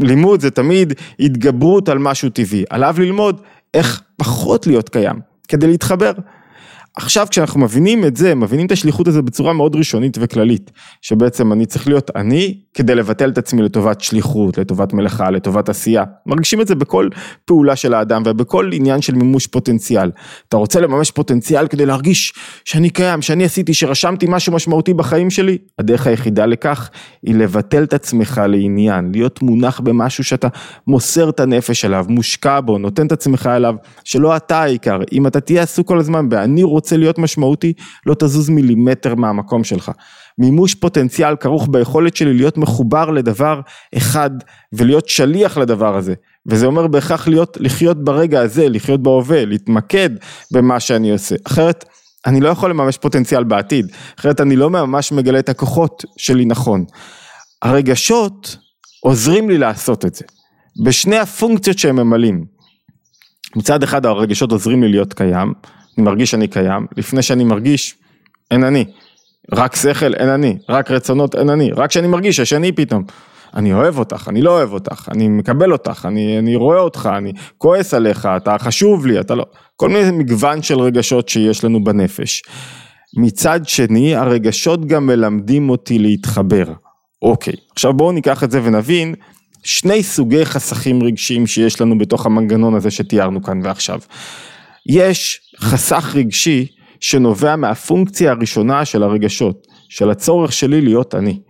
לימוד 0.00 0.40
זה 0.40 0.50
תמיד 0.50 0.92
התגברות 1.20 1.88
על 1.88 1.98
משהו 1.98 2.30
טבעי, 2.30 2.64
עליו 2.70 2.94
ללמוד 2.98 3.40
איך 3.74 4.02
פחות 4.16 4.66
להיות 4.66 4.88
קיים, 4.88 5.16
כדי 5.48 5.66
להתחבר. 5.66 6.12
עכשיו 6.98 7.26
כשאנחנו 7.30 7.60
מבינים 7.60 8.04
את 8.04 8.16
זה, 8.16 8.34
מבינים 8.34 8.66
את 8.66 8.72
השליחות 8.72 9.08
הזו 9.08 9.22
בצורה 9.22 9.52
מאוד 9.52 9.76
ראשונית 9.76 10.18
וכללית, 10.20 10.70
שבעצם 11.02 11.52
אני 11.52 11.66
צריך 11.66 11.88
להיות 11.88 12.10
אני 12.16 12.58
כדי 12.74 12.94
לבטל 12.94 13.30
את 13.30 13.38
עצמי 13.38 13.62
לטובת 13.62 14.00
שליחות, 14.00 14.58
לטובת 14.58 14.92
מלאכה, 14.92 15.30
לטובת 15.30 15.68
עשייה. 15.68 16.04
מרגישים 16.26 16.60
את 16.60 16.66
זה 16.66 16.74
בכל 16.74 17.08
פעולה 17.44 17.76
של 17.76 17.94
האדם 17.94 18.22
ובכל 18.26 18.70
עניין 18.72 19.02
של 19.02 19.14
מימוש 19.14 19.46
פוטנציאל. 19.46 20.10
אתה 20.48 20.56
רוצה 20.56 20.80
לממש 20.80 21.10
פוטנציאל 21.10 21.66
כדי 21.66 21.86
להרגיש 21.86 22.32
שאני 22.64 22.90
קיים, 22.90 23.22
שאני 23.22 23.44
עשיתי, 23.44 23.74
שרשמתי 23.74 24.26
משהו 24.28 24.52
משמעותי 24.52 24.94
בחיים 24.94 25.30
שלי? 25.30 25.58
הדרך 25.78 26.06
היחידה 26.06 26.46
לכך 26.46 26.90
היא 27.22 27.34
לבטל 27.34 27.82
את 27.82 27.94
עצמך 27.94 28.40
לעניין, 28.48 29.10
להיות 29.12 29.42
מונח 29.42 29.80
במשהו 29.80 30.24
שאתה 30.24 30.48
מוסר 30.86 31.30
את 31.30 31.40
הנפש 31.40 31.84
אליו, 31.84 32.06
מושקע 32.08 32.60
בו, 32.60 32.78
נותן 32.78 33.06
את 33.06 33.12
עצמך 33.12 33.46
אליו, 33.56 33.74
שלא 34.04 34.36
אתה 34.36 34.62
העיקר. 34.62 34.98
אם 35.12 35.26
אתה 35.26 35.40
תהיה 35.40 35.62
עסוק 35.62 35.88
כל 35.88 35.98
הזמן 35.98 36.28
ב"אני 36.28 36.62
להיות 36.96 37.18
משמעותי", 37.18 37.72
לא 38.06 38.14
תזוז 38.18 38.48
מילימטר 38.48 39.14
מהמקום 39.14 39.64
שלך. 39.64 39.92
מימוש 40.38 40.74
פוטנציאל 40.74 41.36
כרוך 41.36 41.68
ביכולת 41.70 42.16
שלי 42.16 42.34
להיות 42.34 42.58
מחובר 42.58 43.10
לדבר 43.10 43.60
אחד 43.96 44.30
ולהיות 44.72 45.08
שליח 45.08 45.58
לדבר 45.58 45.96
הזה. 45.96 46.14
וזה 46.46 46.66
אומר 46.66 46.86
בהכרח 46.86 47.28
להיות, 47.28 47.56
לחיות 47.60 48.04
ברגע 48.04 48.40
הזה, 48.40 48.68
לחיות 48.68 49.02
בהווה, 49.02 49.44
להתמקד 49.44 50.10
במה 50.52 50.80
שאני 50.80 51.10
עושה. 51.10 51.36
אחרת 51.46 51.84
אני 52.26 52.40
לא 52.40 52.48
יכול 52.48 52.70
לממש 52.70 52.98
פוטנציאל 52.98 53.44
בעתיד, 53.44 53.86
אחרת 54.18 54.40
אני 54.40 54.56
לא 54.56 54.70
ממש 54.70 55.12
מגלה 55.12 55.38
את 55.38 55.48
הכוחות 55.48 56.04
שלי 56.16 56.44
נכון. 56.44 56.84
הרגשות 57.62 58.56
עוזרים 59.00 59.50
לי 59.50 59.58
לעשות 59.58 60.04
את 60.04 60.14
זה, 60.14 60.24
בשני 60.84 61.18
הפונקציות 61.18 61.78
שהם 61.78 61.96
ממלאים. 61.96 62.44
מצד 63.56 63.82
אחד 63.82 64.06
הרגשות 64.06 64.52
עוזרים 64.52 64.82
לי 64.82 64.88
להיות 64.88 65.14
קיים, 65.14 65.52
מרגיש 66.02 66.30
שאני 66.30 66.48
קיים, 66.48 66.86
לפני 66.96 67.22
שאני 67.22 67.44
מרגיש, 67.44 67.94
אין 68.50 68.64
אני. 68.64 68.84
רק 69.52 69.76
שכל, 69.76 70.14
אין 70.14 70.28
אני. 70.28 70.58
רק 70.68 70.90
רצונות, 70.90 71.34
אין 71.34 71.50
אני. 71.50 71.72
רק 71.72 71.90
כשאני 71.90 72.06
מרגיש, 72.06 72.38
יש 72.38 72.52
אני 72.52 72.72
פתאום. 72.72 73.04
אני 73.54 73.72
אוהב 73.72 73.98
אותך, 73.98 74.28
אני 74.28 74.42
לא 74.42 74.50
אוהב 74.50 74.72
אותך, 74.72 75.08
אני 75.12 75.28
מקבל 75.28 75.72
אותך, 75.72 76.06
אני, 76.08 76.38
אני 76.38 76.56
רואה 76.56 76.78
אותך, 76.78 77.08
אני 77.16 77.32
כועס 77.58 77.94
עליך, 77.94 78.28
אתה 78.36 78.56
חשוב 78.58 79.06
לי, 79.06 79.20
אתה 79.20 79.34
לא... 79.34 79.44
כל 79.76 79.88
מיני 79.88 80.10
מגוון 80.10 80.62
של 80.62 80.80
רגשות 80.80 81.28
שיש 81.28 81.64
לנו 81.64 81.84
בנפש. 81.84 82.42
מצד 83.16 83.60
שני, 83.64 84.14
הרגשות 84.14 84.86
גם 84.86 85.06
מלמדים 85.06 85.70
אותי 85.70 85.98
להתחבר. 85.98 86.64
אוקיי, 87.22 87.54
עכשיו 87.72 87.92
בואו 87.92 88.12
ניקח 88.12 88.44
את 88.44 88.50
זה 88.50 88.60
ונבין 88.64 89.14
שני 89.62 90.02
סוגי 90.02 90.46
חסכים 90.46 91.02
רגשיים 91.02 91.46
שיש 91.46 91.80
לנו 91.80 91.98
בתוך 91.98 92.26
המנגנון 92.26 92.74
הזה 92.74 92.90
שתיארנו 92.90 93.42
כאן 93.42 93.60
ועכשיו. 93.64 94.00
יש 94.88 95.40
חסך 95.58 96.12
רגשי 96.14 96.66
שנובע 97.00 97.56
מהפונקציה 97.56 98.30
הראשונה 98.30 98.84
של 98.84 99.02
הרגשות, 99.02 99.66
של 99.88 100.10
הצורך 100.10 100.52
שלי 100.52 100.80
להיות 100.80 101.14
אני. 101.14 101.40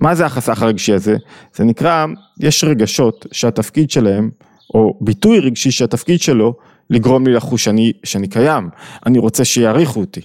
מה 0.00 0.14
זה 0.14 0.26
החסך 0.26 0.62
הרגשי 0.62 0.92
הזה? 0.92 1.16
זה 1.54 1.64
נקרא, 1.64 2.06
יש 2.40 2.64
רגשות 2.64 3.26
שהתפקיד 3.32 3.90
שלהם, 3.90 4.30
או 4.74 4.98
ביטוי 5.00 5.40
רגשי 5.40 5.70
שהתפקיד 5.70 6.20
שלו, 6.20 6.54
לגרום 6.90 7.26
לי 7.26 7.32
לחוש 7.32 7.64
שאני, 7.64 7.92
שאני 8.04 8.28
קיים, 8.28 8.68
אני 9.06 9.18
רוצה 9.18 9.44
שיעריכו 9.44 10.00
אותי. 10.00 10.20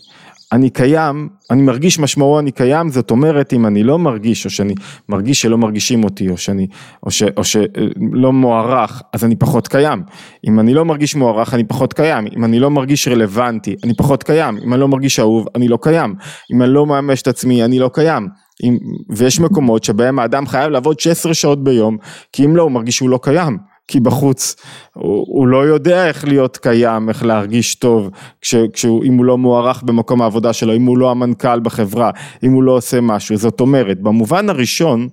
אני 0.53 0.69
קיים, 0.69 1.29
אני 1.51 1.61
מרגיש 1.61 1.99
משמעו 1.99 2.39
אני 2.39 2.51
קיים, 2.51 2.89
זאת 2.89 3.11
אומרת 3.11 3.53
אם 3.53 3.65
אני 3.65 3.83
לא 3.83 3.99
מרגיש, 3.99 4.45
או 4.45 4.49
שאני 4.49 4.73
מרגיש 5.09 5.41
שלא 5.41 5.57
מרגישים 5.57 6.03
אותי, 6.03 6.29
או 6.29 6.37
שאני, 6.37 6.67
או, 7.03 7.11
ש, 7.11 7.23
או 7.37 7.43
שלא 7.43 8.33
מוערך, 8.33 9.01
אז 9.13 9.23
אני 9.23 9.35
פחות 9.35 9.67
קיים. 9.67 10.03
אם 10.47 10.59
אני 10.59 10.73
לא 10.73 10.85
מרגיש 10.85 11.15
מוערך, 11.15 11.53
אני 11.53 11.63
פחות 11.63 11.93
קיים. 11.93 12.25
אם 12.37 12.45
אני 12.45 12.59
לא 12.59 12.69
מרגיש 12.69 13.07
רלוונטי, 13.07 13.75
אני 13.83 13.93
פחות 13.95 14.23
קיים. 14.23 14.57
אם 14.57 14.73
אני 14.73 14.81
לא 14.81 14.87
מרגיש 14.87 15.19
אהוב, 15.19 15.47
אני 15.55 15.67
לא 15.67 15.77
קיים. 15.81 16.15
אם 16.53 16.61
אני 16.61 16.73
לא 16.73 16.85
מממש 16.85 17.21
את 17.21 17.27
עצמי, 17.27 17.63
אני 17.63 17.79
לא 17.79 17.89
קיים. 17.93 18.27
אם, 18.63 18.77
ויש 19.09 19.39
מקומות 19.39 19.83
שבהם 19.83 20.19
האדם 20.19 20.47
חייב 20.47 20.71
לעבוד 20.71 20.99
16 20.99 21.33
שעות 21.33 21.63
ביום, 21.63 21.97
כי 22.31 22.45
אם 22.45 22.55
לא, 22.55 22.63
הוא 22.63 22.71
מרגיש 22.71 22.95
שהוא 22.95 23.09
לא 23.09 23.19
קיים. 23.21 23.72
כי 23.87 23.99
בחוץ 23.99 24.55
הוא, 24.93 25.25
הוא 25.27 25.47
לא 25.47 25.65
יודע 25.65 26.07
איך 26.07 26.25
להיות 26.25 26.57
קיים, 26.57 27.09
איך 27.09 27.25
להרגיש 27.25 27.75
טוב, 27.75 28.09
כש, 28.41 28.55
כשהוא, 28.73 29.03
אם 29.03 29.13
הוא 29.13 29.25
לא 29.25 29.37
מוערך 29.37 29.83
במקום 29.83 30.21
העבודה 30.21 30.53
שלו, 30.53 30.75
אם 30.75 30.85
הוא 30.85 30.97
לא 30.97 31.11
המנכ"ל 31.11 31.59
בחברה, 31.59 32.11
אם 32.43 32.51
הוא 32.51 32.63
לא 32.63 32.71
עושה 32.71 33.01
משהו. 33.01 33.37
זאת 33.37 33.59
אומרת, 33.59 34.01
במובן 34.01 34.49
הראשון, 34.49 35.07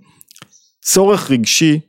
צורך 0.82 1.30
רגשי 1.30 1.80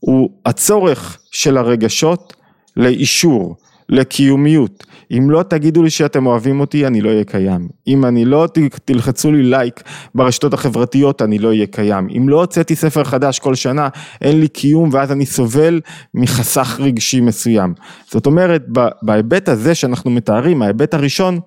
הוא 0.00 0.30
הצורך 0.46 1.18
של 1.30 1.56
הרגשות 1.56 2.34
לאישור, 2.76 3.56
לקיומיות. 3.88 4.84
אם 5.10 5.30
לא 5.30 5.42
תגידו 5.42 5.82
לי 5.82 5.90
שאתם 5.90 6.26
אוהבים 6.26 6.60
אותי, 6.60 6.86
אני 6.86 7.00
לא 7.00 7.08
אהיה 7.08 7.24
קיים. 7.24 7.68
אם 7.86 8.04
אני 8.04 8.24
לא 8.24 8.48
תלחצו 8.84 9.32
לי 9.32 9.42
לייק 9.42 9.82
ברשתות 10.14 10.54
החברתיות, 10.54 11.22
אני 11.22 11.38
לא 11.38 11.48
אהיה 11.48 11.66
קיים. 11.66 12.08
אם 12.16 12.28
לא 12.28 12.40
הוצאתי 12.40 12.76
ספר 12.76 13.04
חדש 13.04 13.38
כל 13.38 13.54
שנה, 13.54 13.88
אין 14.22 14.40
לי 14.40 14.48
קיום 14.48 14.88
ואז 14.92 15.12
אני 15.12 15.26
סובל 15.26 15.80
מחסך 16.14 16.80
רגשי 16.82 17.20
מסוים. 17.20 17.74
זאת 18.10 18.26
אומרת, 18.26 18.64
בהיבט 19.02 19.48
הזה 19.48 19.74
שאנחנו 19.74 20.10
מתארים, 20.10 20.62
ההיבט 20.62 20.94
הראשון, 20.94 21.40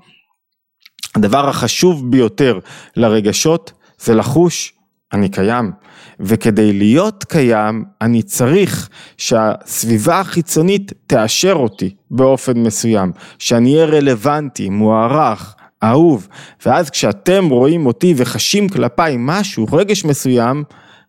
הדבר 1.16 1.50
החשוב 1.50 2.12
ביותר 2.12 2.60
לרגשות 2.96 3.72
זה 4.00 4.16
לחוש 4.16 4.74
אני 5.14 5.30
קיים. 5.30 5.72
וכדי 6.20 6.74
להיות 6.74 7.24
קיים, 7.24 7.84
אני 8.02 8.24
צריך 8.24 8.90
שהסביבה 9.18 10.20
החיצונית 10.20 10.94
תאשר 11.08 11.54
אותי 11.54 11.96
באופן 12.12 12.58
מסוים, 12.58 13.12
שאני 13.40 13.76
אהיה 13.76 13.86
רלוונטי, 13.86 14.70
מוערך, 14.70 15.56
אהוב, 15.84 16.28
ואז 16.66 16.90
כשאתם 16.90 17.50
רואים 17.50 17.86
אותי 17.86 18.14
וחשים 18.18 18.70
כלפיי 18.70 19.16
משהו, 19.20 19.66
רגש 19.72 20.06
מסוים, 20.06 20.64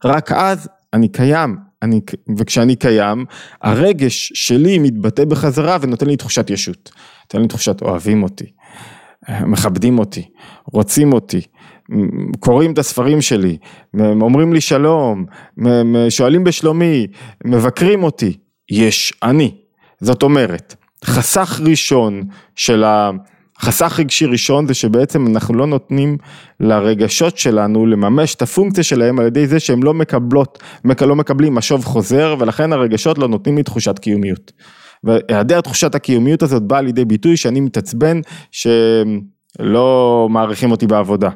רק 0.05 0.33
אז 0.33 0.69
אני 0.93 1.09
קיים, 1.09 1.57
אני, 1.83 2.01
וכשאני 2.39 2.77
קיים, 2.77 3.25
הרגש 3.63 4.33
שלי 4.35 4.79
מתבטא 4.79 5.25
בחזרה 5.25 5.77
ונותן 5.81 6.07
לי 6.07 6.17
תחושת 6.17 6.51
ישות, 6.51 6.93
נותן 7.25 7.43
לי 7.43 7.49
תחושת 7.49 7.83
אוהבים 7.83 8.23
אותי, 8.23 8.47
מכבדים 9.29 9.99
אותי, 9.99 10.29
רוצים 10.73 11.13
אותי, 11.13 11.41
קוראים 12.41 12.73
את 12.73 12.79
הספרים 12.79 13.21
שלי, 13.21 13.57
אומרים 14.01 14.53
לי 14.53 14.61
שלום, 14.61 15.25
שואלים 16.09 16.45
בשלומי, 16.45 17.07
מבקרים 17.45 18.03
אותי, 18.03 18.37
יש 18.71 19.13
אני. 19.23 19.55
זאת 20.01 20.23
אומרת, 20.23 20.75
חסך 21.05 21.61
ראשון 21.65 22.23
של 22.57 22.85
ה... 22.85 23.11
חסך 23.61 23.97
רגשי 23.99 24.27
ראשון 24.27 24.67
זה 24.67 24.75
שבעצם 24.75 25.27
אנחנו 25.27 25.55
לא 25.55 25.67
נותנים 25.67 26.17
לרגשות 26.61 27.39
שלנו 27.39 27.87
לממש 27.87 28.35
את 28.35 28.43
הפונקציה 28.43 28.85
שלהם 28.85 29.19
על 29.19 29.27
ידי 29.27 29.47
זה 29.47 29.61
שהם 29.61 29.83
לא 29.83 29.95
מקבלות, 29.95 30.63
לא 31.01 31.17
מקבלים 31.17 31.55
משוב 31.55 31.85
חוזר 31.85 32.37
ולכן 32.39 32.73
הרגשות 32.73 33.19
לא 33.19 33.29
נותנים 33.29 33.57
לי 33.57 33.63
תחושת 33.63 33.99
קיומיות. 33.99 34.53
והיעדר 35.05 35.61
תחושת 35.61 35.95
הקיומיות 35.95 36.43
הזאת 36.43 36.63
באה 36.63 36.81
לידי 36.81 37.05
ביטוי 37.05 37.37
שאני 37.37 37.61
מתעצבן 37.61 38.21
שלא 38.51 40.29
מעריכים 40.31 40.71
אותי 40.71 40.87
בעבודה. 40.87 41.31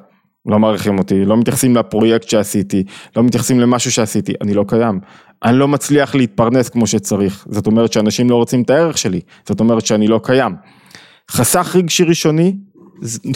לא 0.47 0.59
מעריכים 0.59 0.99
אותי, 0.99 1.25
לא 1.25 1.37
מתייחסים 1.37 1.77
לפרויקט 1.77 2.29
שעשיתי, 2.29 2.85
לא 3.17 3.23
מתייחסים 3.23 3.61
למשהו 3.61 3.93
שעשיתי, 3.93 4.33
אני 4.41 4.55
לא 4.55 4.65
קיים. 4.69 5.01
אני 5.45 5.59
לא 5.59 5.69
מצליח 5.69 6.15
להתפרנס 6.15 6.69
כמו 6.69 6.87
שצריך, 6.87 7.47
זאת 7.51 7.67
אומרת 7.67 7.93
שאנשים 7.93 8.31
לא 8.31 8.37
רוצים 8.37 8.63
את 8.63 8.71
הערך 8.71 8.99
שלי, 8.99 9.21
זאת 9.49 9.61
אומרת 9.61 9.87
שאני 9.87 10.09
לא 10.09 10.21
קיים. 10.23 10.55
חסך 11.31 11.77
רגשי 11.77 12.05
ראשוני 12.05 12.57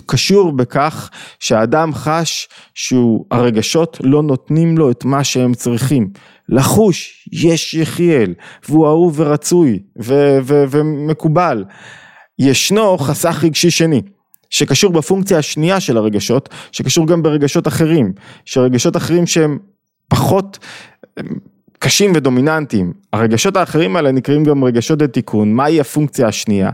קשור 0.07 0.53
בכך 0.53 1.11
שהאדם 1.39 1.95
חש 1.95 2.49
שהרגשות 2.75 3.99
לא 4.03 4.23
נותנים 4.23 4.79
לו 4.79 4.91
את 4.91 5.05
מה 5.05 5.25
שהם 5.25 5.55
צריכים. 5.55 6.11
לחוש, 6.49 7.29
יש 7.33 7.75
יחיאל, 7.75 8.35
והוא 8.69 8.87
אהוב 8.87 9.21
ורצוי 9.21 9.79
ומקובל. 10.69 11.65
ישנו 12.39 12.99
חסך 12.99 13.41
רגשי 13.45 13.71
שני. 13.71 14.03
שקשור 14.51 14.93
בפונקציה 14.93 15.39
השנייה 15.39 15.81
של 15.81 15.97
הרגשות, 15.97 16.49
שקשור 16.73 17.07
גם 17.07 17.23
ברגשות 17.23 17.69
אחרים, 17.69 18.13
שרגשות 18.45 18.97
אחרים 18.97 19.27
שהם 19.27 19.59
פחות 20.09 20.59
קשים 21.79 22.13
ודומיננטיים. 22.15 22.93
הרגשות 23.13 23.57
האחרים 23.57 23.97
האלה 23.97 24.13
נקראים 24.13 24.45
גם 24.45 24.65
רגשות 24.65 25.03
לתיקון, 25.03 25.53
מהי 25.53 25.81
הפונקציה 25.81 26.29
השנייה? 26.29 26.71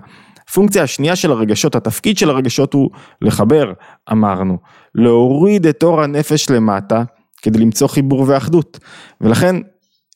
הפונקציה 0.49 0.83
השנייה 0.83 1.17
של 1.17 1.31
הרגשות, 1.31 1.75
התפקיד 1.75 2.19
של 2.19 2.31
הרגשות 2.31 2.75
הוא 2.75 2.91
לחבר, 3.23 3.73
אמרנו, 4.13 4.59
להוריד 4.95 5.67
את 5.67 5.83
אור 5.83 6.03
הנפש 6.03 6.51
למטה 6.51 7.03
כדי 7.43 7.59
למצוא 7.59 7.89
חיבור 7.89 8.25
ואחדות. 8.29 8.79
ולכן 9.21 9.57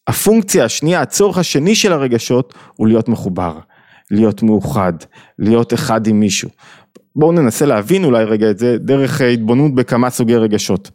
הפונקציה 0.06 0.64
השנייה, 0.64 1.00
הצורך 1.00 1.38
השני 1.38 1.74
של 1.74 1.92
הרגשות 1.92 2.54
הוא 2.76 2.86
להיות 2.86 3.08
מחובר, 3.08 3.58
להיות 4.10 4.42
מאוחד, 4.42 4.92
להיות 5.38 5.74
אחד 5.74 6.06
עם 6.06 6.20
מישהו. 6.20 6.48
בואו 7.16 7.32
ננסה 7.32 7.66
להבין 7.66 8.04
אולי 8.04 8.24
רגע 8.24 8.50
את 8.50 8.58
זה 8.58 8.78
דרך 8.78 9.20
התבוננות 9.20 9.74
בכמה 9.74 10.10
סוגי 10.10 10.36
רגשות. 10.36 10.90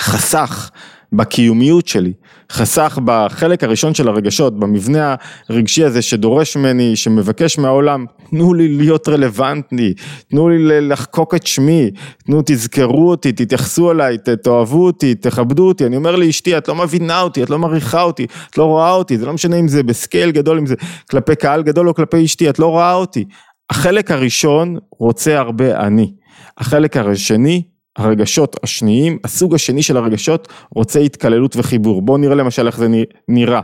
חסך 0.00 0.70
בקיומיות 1.12 1.88
שלי, 1.88 2.12
חסך 2.52 2.98
בחלק 3.04 3.64
הראשון 3.64 3.94
של 3.94 4.08
הרגשות, 4.08 4.58
במבנה 4.58 5.14
הרגשי 5.48 5.84
הזה 5.84 6.02
שדורש 6.02 6.56
ממני, 6.56 6.96
שמבקש 6.96 7.58
מהעולם, 7.58 8.06
תנו 8.30 8.54
לי 8.54 8.76
להיות 8.76 9.08
רלוונטי, 9.08 9.94
תנו 10.30 10.48
לי 10.48 10.80
לחקוק 10.80 11.34
את 11.34 11.46
שמי, 11.46 11.90
תנו 12.26 12.42
תזכרו 12.46 13.10
אותי, 13.10 13.32
תתייחסו 13.32 13.90
אליי, 13.90 14.18
תאהבו 14.42 14.86
אותי, 14.86 15.14
תכבדו 15.14 15.68
אותי, 15.68 15.86
אני 15.86 15.96
אומר 15.96 16.16
לאשתי, 16.16 16.58
את 16.58 16.68
לא 16.68 16.74
מבינה 16.74 17.20
אותי, 17.20 17.42
את 17.42 17.50
לא 17.50 17.58
מעריכה 17.58 18.02
אותי, 18.02 18.26
את 18.50 18.58
לא 18.58 18.64
רואה 18.64 18.90
אותי, 18.90 19.18
זה 19.18 19.26
לא 19.26 19.32
משנה 19.32 19.56
אם 19.56 19.68
זה 19.68 19.82
בסקייל 19.82 20.30
גדול, 20.30 20.58
אם 20.58 20.66
זה 20.66 20.74
כלפי 21.10 21.36
קהל 21.36 21.62
גדול 21.62 21.88
או 21.88 21.94
כלפי 21.94 22.24
אשתי, 22.24 22.50
את 22.50 22.58
לא 22.58 22.66
רואה 22.66 22.94
אותי, 22.94 23.24
החלק 23.70 24.10
הראשון 24.10 24.78
רוצה 24.90 25.38
הרבה 25.38 25.80
אני, 25.80 26.14
החלק 26.58 26.96
השני, 26.96 27.62
הרגשות 27.96 28.56
השניים, 28.62 29.18
הסוג 29.24 29.54
השני 29.54 29.82
של 29.82 29.96
הרגשות 29.96 30.48
רוצה 30.74 31.00
התקללות 31.00 31.56
וחיבור. 31.56 32.02
בואו 32.02 32.18
נראה 32.18 32.34
למשל 32.34 32.66
איך 32.66 32.76
זה 32.76 32.88
נראה. 33.28 33.60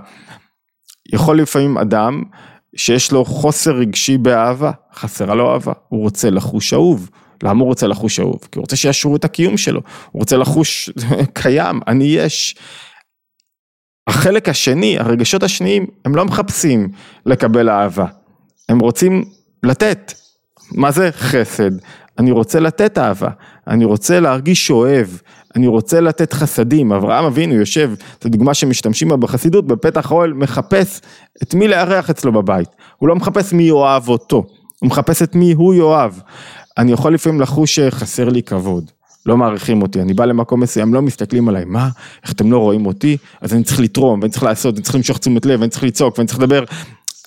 יכול 1.12 1.40
לפעמים 1.40 1.78
אדם 1.78 2.22
שיש 2.76 3.12
לו 3.12 3.24
חוסר 3.24 3.70
רגשי 3.70 4.18
באהבה, 4.18 4.70
חסרה 4.94 5.34
לו 5.34 5.52
אהבה, 5.52 5.72
הוא 5.88 6.00
רוצה 6.00 6.30
לחוש 6.30 6.72
אהוב, 6.72 7.10
למה 7.42 7.60
הוא 7.60 7.68
רוצה 7.68 7.86
לחוש 7.86 8.20
אהוב? 8.20 8.38
כי 8.52 8.58
הוא 8.58 8.62
רוצה 8.62 8.76
שיאשרו 8.76 9.16
את 9.16 9.24
הקיום 9.24 9.56
שלו, 9.56 9.80
הוא 10.10 10.20
רוצה 10.20 10.36
לחוש 10.36 10.90
קיים, 11.42 11.80
אני 11.86 12.04
יש. 12.04 12.56
החלק 14.06 14.48
השני, 14.48 14.98
הרגשות 14.98 15.42
השניים, 15.42 15.86
הם 16.04 16.16
לא 16.16 16.24
מחפשים 16.24 16.88
לקבל 17.26 17.70
אהבה, 17.70 18.06
הם 18.68 18.78
רוצים 18.78 19.24
לתת. 19.62 20.12
מה 20.72 20.90
זה 20.90 21.10
חסד? 21.12 21.70
אני 22.18 22.30
רוצה 22.30 22.60
לתת 22.60 22.98
אהבה, 22.98 23.28
אני 23.68 23.84
רוצה 23.84 24.20
להרגיש 24.20 24.70
אוהב, 24.70 25.06
אני 25.56 25.66
רוצה 25.66 26.00
לתת 26.00 26.32
חסדים, 26.32 26.92
אברהם 26.92 27.24
אבינו 27.24 27.54
יושב, 27.54 27.90
זו 28.24 28.28
דוגמה 28.28 28.54
שמשתמשים 28.54 29.08
בה 29.08 29.16
בחסידות, 29.16 29.66
בפתח 29.66 30.12
אוהל 30.12 30.32
מחפש 30.32 31.00
את 31.42 31.54
מי 31.54 31.68
לארח 31.68 32.10
אצלו 32.10 32.32
בבית, 32.32 32.68
הוא 32.98 33.08
לא 33.08 33.16
מחפש 33.16 33.52
מי 33.52 33.62
יאהב 33.62 34.08
אותו, 34.08 34.46
הוא 34.80 34.88
מחפש 34.88 35.22
את 35.22 35.34
מי 35.34 35.52
הוא 35.52 35.74
יאהב, 35.74 36.12
אני 36.78 36.92
יכול 36.92 37.14
לפעמים 37.14 37.40
לחוש 37.40 37.74
שחסר 37.74 38.28
לי 38.28 38.42
כבוד, 38.42 38.90
לא 39.26 39.36
מעריכים 39.36 39.82
אותי, 39.82 40.00
אני 40.00 40.14
בא 40.14 40.24
למקום 40.24 40.60
מסוים, 40.60 40.94
לא 40.94 41.02
מסתכלים 41.02 41.48
עליי, 41.48 41.64
מה, 41.64 41.88
איך 42.22 42.32
אתם 42.32 42.52
לא 42.52 42.58
רואים 42.58 42.86
אותי, 42.86 43.16
אז 43.40 43.54
אני 43.54 43.64
צריך 43.64 43.80
לתרום, 43.80 44.20
ואני 44.20 44.32
צריך 44.32 44.42
לעשות, 44.42 44.74
אני 44.74 44.82
צריך 44.82 44.94
למשוך 44.94 45.18
תשומת 45.18 45.46
לב, 45.46 45.60
ואני 45.60 45.70
צריך 45.70 45.84
לצעוק, 45.84 46.18
ואני 46.18 46.28
צריך 46.28 46.38
לדבר, 46.38 46.64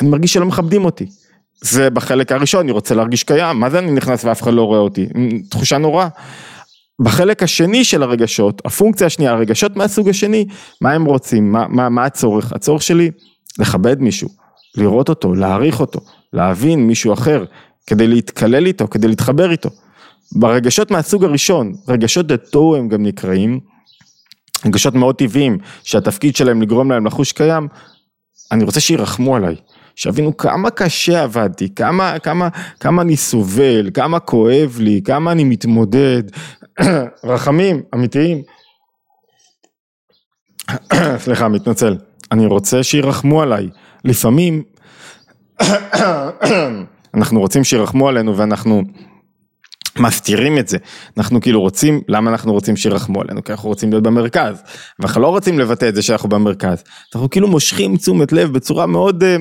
אני 0.01 0.09
מרגיש 0.09 0.33
שלא 0.33 0.45
מכבדים 0.45 0.85
אותי. 0.85 1.05
זה 1.63 1.89
בחלק 1.89 2.31
הראשון, 2.31 2.61
אני 2.61 2.71
רוצה 2.71 2.95
להרגיש 2.95 3.23
קיים, 3.23 3.59
מה 3.59 3.69
זה 3.69 3.79
אני 3.79 3.91
נכנס 3.91 4.25
ואף 4.25 4.41
אחד 4.41 4.53
לא 4.53 4.63
רואה 4.63 4.79
אותי, 4.79 5.07
תחושה 5.49 5.77
נורא. 5.77 6.07
בחלק 6.99 7.43
השני 7.43 7.83
של 7.83 8.03
הרגשות, 8.03 8.61
הפונקציה 8.65 9.07
השנייה, 9.07 9.31
הרגשות 9.31 9.75
מהסוג 9.75 10.09
השני, 10.09 10.45
מה 10.81 10.91
הם 10.91 11.05
רוצים, 11.05 11.51
מה, 11.51 11.67
מה, 11.67 11.89
מה 11.89 12.05
הצורך? 12.05 12.53
הצורך 12.53 12.81
שלי 12.81 13.11
לכבד 13.59 14.01
מישהו, 14.01 14.29
לראות 14.77 15.09
אותו, 15.09 15.35
להעריך 15.35 15.79
אותו, 15.79 15.99
להבין 16.33 16.87
מישהו 16.87 17.13
אחר, 17.13 17.45
כדי 17.87 18.07
להתקלל 18.07 18.65
איתו, 18.65 18.87
כדי 18.87 19.07
להתחבר 19.07 19.51
איתו. 19.51 19.69
ברגשות 20.35 20.91
מהסוג 20.91 21.23
הראשון, 21.23 21.73
רגשות 21.87 22.27
דתו 22.27 22.75
הם 22.75 22.89
גם 22.89 23.03
נקראים, 23.03 23.59
רגשות 24.65 24.93
מאוד 24.93 25.15
טבעיים, 25.15 25.57
שהתפקיד 25.83 26.35
שלהם 26.35 26.61
לגרום 26.61 26.91
להם 26.91 27.05
לחוש 27.05 27.31
קיים, 27.31 27.67
אני 28.51 28.63
רוצה 28.63 28.79
שירחמו 28.79 29.35
עליי, 29.35 29.55
שיבינו 29.95 30.37
כמה 30.37 30.69
קשה 30.69 31.23
עבדתי, 31.23 31.75
כמה, 31.75 32.19
כמה, 32.19 32.49
כמה 32.79 33.01
אני 33.01 33.17
סובל, 33.17 33.89
כמה 33.93 34.19
כואב 34.19 34.77
לי, 34.79 35.01
כמה 35.05 35.31
אני 35.31 35.43
מתמודד, 35.43 36.23
רחמים 37.23 37.81
אמיתיים. 37.93 38.41
סליחה, 41.23 41.47
מתנצל. 41.47 41.97
אני 42.31 42.45
רוצה 42.45 42.83
שירחמו 42.83 43.41
עליי. 43.41 43.69
לפעמים 44.05 44.63
אנחנו 47.13 47.39
רוצים 47.39 47.63
שירחמו 47.63 48.09
עלינו 48.09 48.37
ואנחנו 48.37 48.83
מסתירים 49.99 50.57
את 50.57 50.67
זה, 50.67 50.77
אנחנו 51.17 51.41
כאילו 51.41 51.61
רוצים, 51.61 52.01
למה 52.07 52.31
אנחנו 52.31 52.53
רוצים 52.53 52.75
שירחמו 52.75 53.21
עלינו? 53.21 53.43
כי 53.43 53.51
אנחנו 53.51 53.69
רוצים 53.69 53.89
להיות 53.89 54.03
במרכז, 54.03 54.63
ואנחנו 54.99 55.21
לא 55.21 55.27
רוצים 55.27 55.59
לבטא 55.59 55.89
את 55.89 55.95
זה 55.95 56.01
שאנחנו 56.01 56.29
במרכז, 56.29 56.83
אנחנו 57.15 57.29
כאילו 57.29 57.47
מושכים 57.47 57.97
תשומת 57.97 58.31
לב 58.31 58.53
בצורה 58.53 58.85
מאוד, 58.85 59.23
אה, 59.23 59.37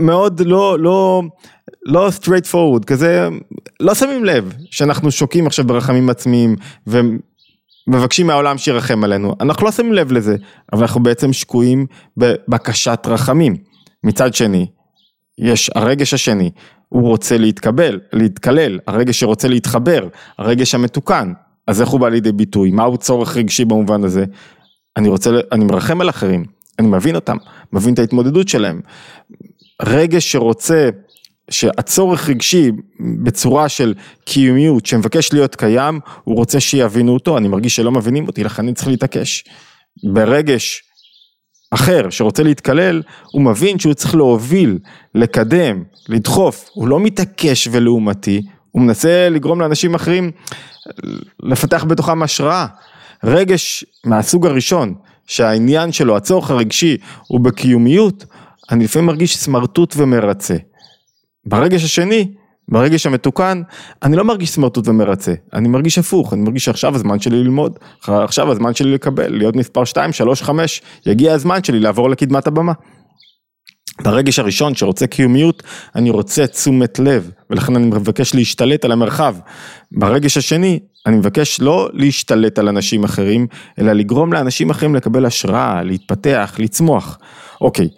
מאוד 0.00 0.40
לא, 0.40 0.78
לא, 0.78 1.22
לא 1.86 2.08
straight 2.20 2.52
forward, 2.52 2.84
כזה, 2.86 3.28
לא 3.80 3.94
שמים 3.94 4.24
לב 4.24 4.54
שאנחנו 4.70 5.10
שוקים 5.10 5.46
עכשיו 5.46 5.66
ברחמים 5.66 6.10
עצמיים, 6.10 6.56
ומבקשים 6.86 8.26
מהעולם 8.26 8.58
שירחם 8.58 9.04
עלינו, 9.04 9.34
אנחנו 9.40 9.66
לא 9.66 9.72
שמים 9.72 9.92
לב 9.92 10.12
לזה, 10.12 10.36
אבל 10.72 10.82
אנחנו 10.82 11.02
בעצם 11.02 11.32
שקועים 11.32 11.86
בבקשת 12.16 13.00
רחמים. 13.06 13.56
מצד 14.04 14.34
שני, 14.34 14.66
יש 15.38 15.70
הרגש 15.74 16.14
השני, 16.14 16.50
הוא 16.92 17.08
רוצה 17.08 17.38
להתקבל, 17.38 18.00
להתקלל, 18.12 18.78
הרגש 18.86 19.20
שרוצה 19.20 19.48
להתחבר, 19.48 20.08
הרגש 20.38 20.74
המתוקן, 20.74 21.32
אז 21.66 21.80
איך 21.80 21.88
הוא 21.88 22.00
בא 22.00 22.08
לידי 22.08 22.32
ביטוי, 22.32 22.70
מהו 22.70 22.98
צורך 22.98 23.36
רגשי 23.36 23.64
במובן 23.64 24.04
הזה? 24.04 24.24
אני 24.96 25.08
רוצה, 25.08 25.30
אני 25.52 25.64
מרחם 25.64 26.00
על 26.00 26.10
אחרים, 26.10 26.44
אני 26.78 26.88
מבין 26.88 27.14
אותם, 27.14 27.36
מבין 27.72 27.94
את 27.94 27.98
ההתמודדות 27.98 28.48
שלהם. 28.48 28.80
רגש 29.82 30.32
שרוצה, 30.32 30.88
שהצורך 31.50 32.28
רגשי 32.28 32.70
בצורה 33.22 33.68
של 33.68 33.94
קיומיות, 34.24 34.86
שמבקש 34.86 35.32
להיות 35.32 35.56
קיים, 35.56 36.00
הוא 36.24 36.36
רוצה 36.36 36.60
שיבינו 36.60 37.14
אותו, 37.14 37.38
אני 37.38 37.48
מרגיש 37.48 37.76
שלא 37.76 37.90
מבינים 37.90 38.26
אותי, 38.26 38.44
לכן 38.44 38.62
אני 38.62 38.74
צריך 38.74 38.88
להתעקש. 38.88 39.44
ברגש 40.04 40.82
אחר 41.74 42.10
שרוצה 42.10 42.42
להתקלל, 42.42 43.02
הוא 43.32 43.42
מבין 43.42 43.78
שהוא 43.78 43.94
צריך 43.94 44.14
להוביל, 44.14 44.78
לקדם, 45.14 45.82
לדחוף, 46.08 46.70
הוא 46.72 46.88
לא 46.88 47.00
מתעקש 47.00 47.68
ולעומתי, 47.72 48.42
הוא 48.70 48.82
מנסה 48.82 49.28
לגרום 49.28 49.60
לאנשים 49.60 49.94
אחרים 49.94 50.30
לפתח 51.42 51.84
בתוכם 51.84 52.22
השראה. 52.22 52.66
רגש 53.24 53.84
מהסוג 54.04 54.46
הראשון, 54.46 54.94
שהעניין 55.26 55.92
שלו, 55.92 56.16
הצורך 56.16 56.50
הרגשי, 56.50 56.96
הוא 57.26 57.40
בקיומיות, 57.40 58.24
אני 58.70 58.84
לפעמים 58.84 59.06
מרגיש 59.06 59.36
סמרטוט 59.36 59.94
ומרצה. 59.96 60.56
ברגש 61.46 61.84
השני, 61.84 62.34
ברגש 62.68 63.06
המתוקן, 63.06 63.62
אני 64.02 64.16
לא 64.16 64.24
מרגיש 64.24 64.50
סמרטוט 64.50 64.88
ומרצה, 64.88 65.34
אני 65.54 65.68
מרגיש 65.68 65.98
הפוך, 65.98 66.32
אני 66.32 66.42
מרגיש 66.42 66.64
שעכשיו 66.64 66.94
הזמן 66.94 67.20
שלי 67.20 67.36
ללמוד, 67.36 67.78
עכשיו 68.06 68.52
הזמן 68.52 68.74
שלי 68.74 68.94
לקבל, 68.94 69.36
להיות 69.36 69.56
מספר 69.56 69.84
2, 69.84 70.12
3, 70.12 70.42
5, 70.42 70.82
יגיע 71.06 71.34
הזמן 71.34 71.64
שלי 71.64 71.80
לעבור 71.80 72.10
לקדמת 72.10 72.46
הבמה. 72.46 72.72
ברגש 74.00 74.38
הראשון 74.38 74.74
שרוצה 74.74 75.06
קיומיות, 75.06 75.62
אני 75.96 76.10
רוצה 76.10 76.46
תשומת 76.46 76.98
לב, 76.98 77.30
ולכן 77.50 77.76
אני 77.76 77.86
מבקש 77.86 78.34
להשתלט 78.34 78.84
על 78.84 78.92
המרחב. 78.92 79.36
ברגש 79.92 80.36
השני, 80.36 80.80
אני 81.06 81.16
מבקש 81.16 81.60
לא 81.60 81.88
להשתלט 81.92 82.58
על 82.58 82.68
אנשים 82.68 83.04
אחרים, 83.04 83.46
אלא 83.78 83.92
לגרום 83.92 84.32
לאנשים 84.32 84.70
אחרים 84.70 84.94
לקבל 84.94 85.26
השראה, 85.26 85.82
להתפתח, 85.82 86.54
לצמוח. 86.58 87.18
אוקיי, 87.60 87.88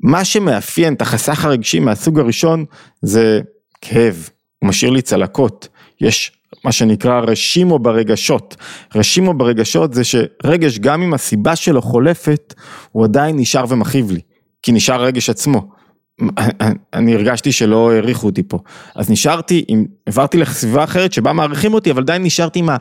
מה 0.00 0.24
שמאפיין 0.24 0.94
את 0.94 1.02
החסך 1.02 1.44
הרגשי 1.44 1.80
מהסוג 1.80 2.18
הראשון 2.18 2.64
זה 3.02 3.40
כאב, 3.82 4.28
הוא 4.58 4.68
משאיר 4.68 4.90
לי 4.90 5.02
צלקות, 5.02 5.68
יש 6.00 6.32
מה 6.64 6.72
שנקרא 6.72 7.20
רשימו 7.20 7.78
ברגשות, 7.78 8.56
רשימו 8.94 9.34
ברגשות 9.34 9.94
זה 9.94 10.02
שרגש 10.04 10.78
גם 10.78 11.02
אם 11.02 11.14
הסיבה 11.14 11.56
שלו 11.56 11.82
חולפת, 11.82 12.54
הוא 12.92 13.04
עדיין 13.04 13.36
נשאר 13.36 13.64
ומכאיב 13.68 14.10
לי, 14.10 14.20
כי 14.62 14.72
נשאר 14.72 15.04
רגש 15.04 15.30
עצמו. 15.30 15.68
אני 16.94 17.14
הרגשתי 17.14 17.52
שלא 17.52 17.92
העריכו 17.92 18.26
אותי 18.26 18.42
פה, 18.42 18.58
אז 18.94 19.10
נשארתי, 19.10 19.64
עברתי 20.06 20.38
לסביבה 20.38 20.84
אחרת 20.84 21.12
שבה 21.12 21.32
מעריכים 21.32 21.74
אותי, 21.74 21.90
אבל 21.90 22.02
עדיין 22.02 22.22
נשארתי 22.22 22.58
עם, 22.58 22.68
ה, 22.68 22.76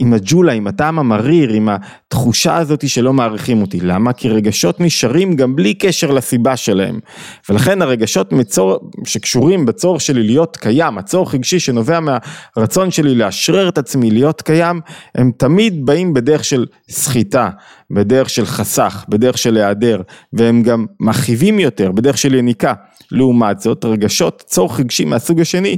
עם 0.00 0.12
הג'ולה, 0.12 0.52
עם 0.52 0.66
הטעם 0.66 0.98
המריר, 0.98 1.52
עם 1.52 1.68
התחושה 1.68 2.56
הזאת 2.56 2.88
שלא 2.88 3.12
מעריכים 3.12 3.62
אותי, 3.62 3.80
למה? 3.80 4.12
כי 4.12 4.28
רגשות 4.28 4.80
נשארים 4.80 5.36
גם 5.36 5.56
בלי 5.56 5.74
קשר 5.74 6.10
לסיבה 6.10 6.56
שלהם, 6.56 7.00
ולכן 7.48 7.82
הרגשות 7.82 8.32
מצור, 8.32 8.90
שקשורים 9.04 9.66
בצורך 9.66 10.00
שלי 10.00 10.22
להיות 10.22 10.56
קיים, 10.56 10.98
הצורך 10.98 11.34
רגשי 11.34 11.58
שנובע 11.58 11.98
מהרצון 12.00 12.90
שלי 12.90 13.14
לאשרר 13.14 13.68
את 13.68 13.78
עצמי, 13.78 14.10
להיות 14.10 14.42
קיים, 14.42 14.80
הם 15.14 15.30
תמיד 15.36 15.86
באים 15.86 16.14
בדרך 16.14 16.44
של 16.44 16.66
סחיטה, 16.90 17.50
בדרך 17.90 18.30
של 18.30 18.46
חסך, 18.46 19.04
בדרך 19.08 19.38
של 19.38 19.56
היעדר, 19.56 20.02
והם 20.32 20.62
גם 20.62 20.86
מכאיבים 21.00 21.58
יותר, 21.58 21.92
בדרך 21.92 22.18
של 22.18 22.34
יניקה. 22.34 22.74
לעומת 23.12 23.60
זאת, 23.60 23.84
רגשות, 23.84 24.44
צורך 24.46 24.80
רגשי 24.80 25.04
מהסוג 25.04 25.40
השני, 25.40 25.76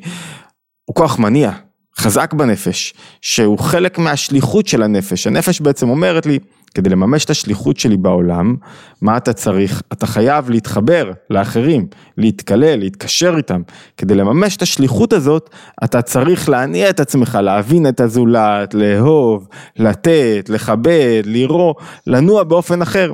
הוא 0.84 0.94
כוח 0.94 1.18
מניע, 1.18 1.50
חזק 1.98 2.34
בנפש, 2.34 2.94
שהוא 3.20 3.58
חלק 3.58 3.98
מהשליחות 3.98 4.66
של 4.66 4.82
הנפש. 4.82 5.26
הנפש 5.26 5.60
בעצם 5.60 5.88
אומרת 5.88 6.26
לי, 6.26 6.38
כדי 6.74 6.90
לממש 6.90 7.24
את 7.24 7.30
השליחות 7.30 7.78
שלי 7.78 7.96
בעולם, 7.96 8.56
מה 9.02 9.16
אתה 9.16 9.32
צריך? 9.32 9.82
אתה 9.92 10.06
חייב 10.06 10.50
להתחבר 10.50 11.10
לאחרים, 11.30 11.86
להתקלל, 12.18 12.78
להתקשר 12.78 13.34
איתם. 13.36 13.62
כדי 13.96 14.14
לממש 14.14 14.56
את 14.56 14.62
השליחות 14.62 15.12
הזאת, 15.12 15.50
אתה 15.84 16.02
צריך 16.02 16.48
להניע 16.48 16.90
את 16.90 17.00
עצמך, 17.00 17.38
להבין 17.42 17.88
את 17.88 18.00
הזולת, 18.00 18.74
לאהוב, 18.74 19.48
לתת, 19.76 20.46
לכבד, 20.48 21.22
לראות, 21.24 21.76
לנוע 22.06 22.42
באופן 22.42 22.82
אחר. 22.82 23.12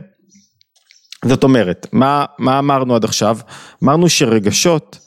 זאת 1.24 1.44
אומרת, 1.44 1.86
מה, 1.92 2.24
מה 2.38 2.58
אמרנו 2.58 2.94
עד 2.94 3.04
עכשיו? 3.04 3.38
אמרנו 3.84 4.08
שרגשות, 4.08 4.98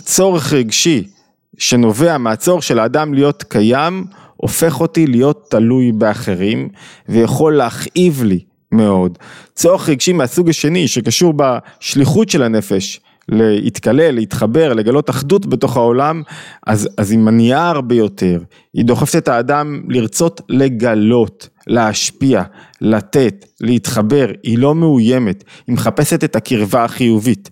צורך 0.00 0.52
רגשי 0.52 1.08
שנובע 1.58 2.18
מהצורך 2.18 2.62
של 2.62 2.78
האדם 2.78 3.14
להיות 3.14 3.42
קיים, 3.42 4.04
הופך 4.36 4.80
אותי 4.80 5.06
להיות 5.06 5.46
תלוי 5.50 5.92
באחרים 5.92 6.68
ויכול 7.08 7.56
להכאיב 7.56 8.22
לי 8.22 8.40
מאוד. 8.72 9.18
צורך 9.54 9.88
רגשי 9.88 10.12
מהסוג 10.12 10.48
השני 10.48 10.88
שקשור 10.88 11.34
בשליחות 11.36 12.28
של 12.28 12.42
הנפש, 12.42 13.00
להתקלל, 13.28 14.10
להתחבר, 14.10 14.72
לגלות 14.72 15.10
אחדות 15.10 15.46
בתוך 15.46 15.76
העולם, 15.76 16.22
אז, 16.66 16.88
אז 16.96 17.10
היא 17.10 17.18
מניעה 17.18 17.70
הרבה 17.70 17.94
יותר, 17.94 18.38
היא 18.74 18.84
דוחפת 18.84 19.16
את 19.16 19.28
האדם 19.28 19.82
לרצות 19.88 20.40
לגלות, 20.48 21.48
להשפיע, 21.66 22.42
לתת, 22.80 23.44
להתחבר, 23.60 24.26
היא 24.42 24.58
לא 24.58 24.74
מאוימת, 24.74 25.44
היא 25.66 25.74
מחפשת 25.74 26.24
את 26.24 26.36
הקרבה 26.36 26.84
החיובית. 26.84 27.50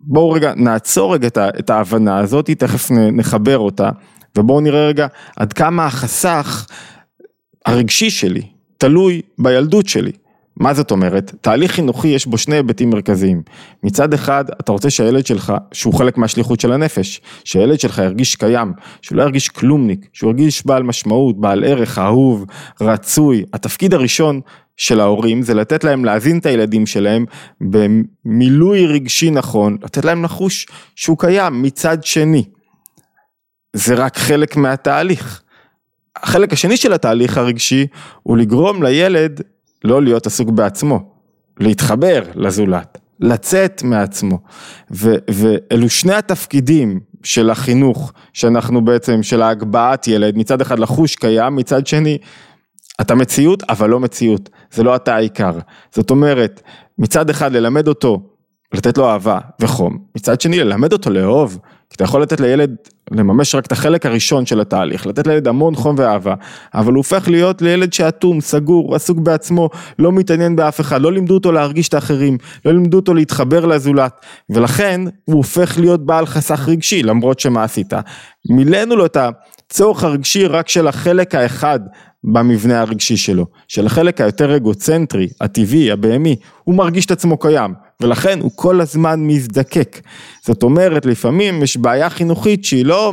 בואו 0.00 0.30
רגע 0.30 0.52
נעצור 0.56 1.14
רגע 1.14 1.28
את 1.58 1.70
ההבנה 1.70 2.18
הזאת, 2.18 2.50
תכף 2.50 2.90
נחבר 2.90 3.58
אותה, 3.58 3.90
ובואו 4.38 4.60
נראה 4.60 4.86
רגע 4.86 5.06
עד 5.36 5.52
כמה 5.52 5.86
החסך 5.86 6.66
הרגשי 7.66 8.10
שלי 8.10 8.42
תלוי 8.78 9.22
בילדות 9.38 9.88
שלי. 9.88 10.12
מה 10.56 10.74
זאת 10.74 10.90
אומרת? 10.90 11.34
תהליך 11.40 11.72
חינוכי 11.72 12.08
יש 12.08 12.26
בו 12.26 12.38
שני 12.38 12.56
היבטים 12.56 12.90
מרכזיים. 12.90 13.42
מצד 13.82 14.14
אחד, 14.14 14.44
אתה 14.60 14.72
רוצה 14.72 14.90
שהילד 14.90 15.26
שלך, 15.26 15.52
שהוא 15.72 15.94
חלק 15.94 16.18
מהשליחות 16.18 16.60
של 16.60 16.72
הנפש, 16.72 17.20
שהילד 17.44 17.80
שלך 17.80 17.98
ירגיש 17.98 18.36
קיים, 18.36 18.72
שהוא 19.02 19.16
לא 19.16 19.22
ירגיש 19.22 19.48
כלומניק, 19.48 20.08
שהוא 20.12 20.30
ירגיש 20.30 20.66
בעל 20.66 20.82
משמעות, 20.82 21.40
בעל 21.40 21.64
ערך, 21.64 21.98
אהוב, 21.98 22.44
רצוי. 22.80 23.44
התפקיד 23.52 23.94
הראשון 23.94 24.40
של 24.76 25.00
ההורים 25.00 25.42
זה 25.42 25.54
לתת 25.54 25.84
להם 25.84 26.04
להזין 26.04 26.38
את 26.38 26.46
הילדים 26.46 26.86
שלהם 26.86 27.24
במילוי 27.60 28.86
רגשי 28.86 29.30
נכון, 29.30 29.76
לתת 29.82 30.04
להם 30.04 30.24
לחוש 30.24 30.66
שהוא 30.96 31.18
קיים 31.18 31.62
מצד 31.62 32.04
שני. 32.04 32.44
זה 33.72 33.94
רק 33.94 34.18
חלק 34.18 34.56
מהתהליך. 34.56 35.42
החלק 36.16 36.52
השני 36.52 36.76
של 36.76 36.92
התהליך 36.92 37.38
הרגשי 37.38 37.86
הוא 38.22 38.36
לגרום 38.36 38.82
לילד 38.82 39.40
לא 39.84 40.02
להיות 40.02 40.26
עסוק 40.26 40.50
בעצמו, 40.50 41.10
להתחבר 41.60 42.22
לזולת, 42.34 42.98
לצאת 43.20 43.82
מעצמו. 43.82 44.38
ו, 44.90 45.14
ואלו 45.30 45.88
שני 45.90 46.14
התפקידים 46.14 47.00
של 47.22 47.50
החינוך, 47.50 48.12
שאנחנו 48.32 48.84
בעצם, 48.84 49.22
של 49.22 49.42
ההגבהת 49.42 50.08
ילד, 50.08 50.36
מצד 50.36 50.60
אחד 50.60 50.78
לחוש 50.78 51.16
קיים, 51.16 51.56
מצד 51.56 51.86
שני, 51.86 52.18
אתה 53.00 53.14
מציאות, 53.14 53.62
אבל 53.68 53.90
לא 53.90 54.00
מציאות, 54.00 54.48
זה 54.70 54.82
לא 54.82 54.96
אתה 54.96 55.14
העיקר. 55.14 55.52
זאת 55.94 56.10
אומרת, 56.10 56.62
מצד 56.98 57.30
אחד 57.30 57.52
ללמד 57.52 57.88
אותו, 57.88 58.22
לתת 58.74 58.98
לו 58.98 59.08
אהבה 59.08 59.38
וחום, 59.60 59.98
מצד 60.16 60.40
שני 60.40 60.58
ללמד 60.58 60.92
אותו 60.92 61.10
לאהוב, 61.10 61.58
כי 61.90 61.94
אתה 61.96 62.04
יכול 62.04 62.22
לתת 62.22 62.40
לילד 62.40 62.76
לממש 63.10 63.54
רק 63.54 63.66
את 63.66 63.72
החלק 63.72 64.06
הראשון 64.06 64.46
של 64.46 64.60
התהליך, 64.60 65.06
לתת 65.06 65.26
לילד 65.26 65.48
המון 65.48 65.74
חום 65.74 65.94
ואהבה, 65.98 66.34
אבל 66.74 66.92
הוא 66.92 66.96
הופך 66.96 67.28
להיות 67.28 67.62
לילד 67.62 67.92
שאטום, 67.92 68.40
סגור, 68.40 68.94
עסוק 68.94 69.18
בעצמו, 69.18 69.68
לא 69.98 70.12
מתעניין 70.12 70.56
באף 70.56 70.80
אחד, 70.80 71.00
לא 71.00 71.12
לימדו 71.12 71.34
אותו 71.34 71.52
להרגיש 71.52 71.88
את 71.88 71.94
האחרים, 71.94 72.38
לא 72.64 72.72
לימדו 72.72 72.96
אותו 72.96 73.14
להתחבר 73.14 73.66
לזולת, 73.66 74.20
ולכן 74.50 75.00
הוא 75.24 75.36
הופך 75.36 75.78
להיות 75.78 76.06
בעל 76.06 76.26
חסך 76.26 76.68
רגשי, 76.68 77.02
למרות 77.02 77.40
שמה 77.40 77.64
עשית? 77.64 77.92
מילאנו 78.50 78.96
לו 78.96 79.06
את 79.06 79.16
הצורך 79.70 80.04
הרגשי 80.04 80.46
רק 80.46 80.68
של 80.68 80.88
החלק 80.88 81.34
האחד 81.34 81.80
במבנה 82.24 82.80
הרגשי 82.80 83.16
שלו, 83.16 83.46
של 83.68 83.86
החלק 83.86 84.20
היותר 84.20 84.56
אגוצנטרי, 84.56 85.28
הטבעי, 85.40 85.92
הבהמי, 85.92 86.36
הוא 86.64 86.74
מרגיש 86.74 87.06
את 87.06 87.10
עצמו 87.10 87.38
קיים, 87.38 87.74
ולכן 88.00 88.40
הוא 88.40 88.50
כל 88.54 88.80
הזמן 88.80 89.20
מזדקק. 89.26 90.00
זאת 90.46 90.62
אומרת, 90.62 91.06
לפעמים 91.06 91.62
יש 91.62 91.76
בעיה 91.76 92.10
חינוכית 92.10 92.64
שהיא 92.64 92.84
לא 92.84 93.12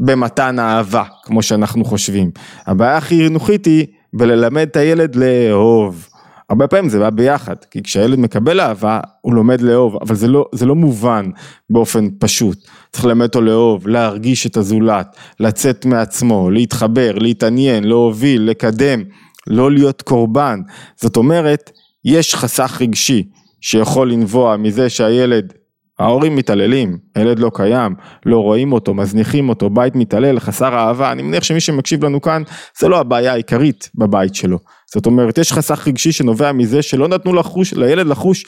במתן 0.00 0.58
אהבה, 0.58 1.04
כמו 1.22 1.42
שאנחנו 1.42 1.84
חושבים. 1.84 2.30
הבעיה 2.66 2.96
החינוכית 2.96 3.64
היא 3.64 3.86
בללמד 4.12 4.66
את 4.70 4.76
הילד 4.76 5.16
לאהוב. 5.16 6.08
הרבה 6.50 6.66
פעמים 6.66 6.88
זה 6.88 6.98
בא 6.98 7.10
ביחד, 7.10 7.56
כי 7.70 7.82
כשהילד 7.82 8.18
מקבל 8.18 8.60
אהבה, 8.60 9.00
הוא 9.20 9.34
לומד 9.34 9.60
לאהוב, 9.60 9.96
אבל 10.00 10.14
זה 10.14 10.28
לא, 10.28 10.46
זה 10.52 10.66
לא 10.66 10.74
מובן 10.74 11.30
באופן 11.70 12.08
פשוט. 12.18 12.58
צריך 12.92 13.04
ללמד 13.04 13.26
אותו 13.26 13.40
לאהוב, 13.40 13.88
להרגיש 13.88 14.46
את 14.46 14.56
הזולת, 14.56 15.16
לצאת 15.40 15.86
מעצמו, 15.86 16.50
להתחבר, 16.50 17.12
להתעניין, 17.14 17.84
להוביל, 17.84 18.42
לקדם, 18.42 19.02
לא 19.46 19.70
להיות 19.70 20.02
קורבן. 20.02 20.60
זאת 20.96 21.16
אומרת, 21.16 21.70
יש 22.04 22.34
חסך 22.34 22.78
רגשי 22.80 23.28
שיכול 23.60 24.12
לנבוע 24.12 24.56
מזה 24.56 24.88
שהילד 24.88 25.52
ההורים 25.98 26.36
מתעללים, 26.36 26.98
הילד 27.14 27.38
לא 27.38 27.50
קיים, 27.54 27.94
לא 28.26 28.38
רואים 28.38 28.72
אותו, 28.72 28.94
מזניחים 28.94 29.48
אותו, 29.48 29.70
בית 29.70 29.96
מתעלל, 29.96 30.40
חסר 30.40 30.74
אהבה, 30.74 31.12
אני 31.12 31.22
מניח 31.22 31.44
שמי 31.44 31.60
שמקשיב 31.60 32.04
לנו 32.04 32.20
כאן, 32.20 32.42
זה 32.78 32.88
לא 32.88 33.00
הבעיה 33.00 33.32
העיקרית 33.32 33.90
בבית 33.94 34.34
שלו. 34.34 34.58
זאת 34.94 35.06
אומרת, 35.06 35.38
יש 35.38 35.52
חסך 35.52 35.88
רגשי 35.88 36.12
שנובע 36.12 36.52
מזה 36.52 36.82
שלא 36.82 37.08
נתנו 37.08 37.32
לחוש, 37.32 37.74
לילד 37.74 38.06
לחוש 38.06 38.44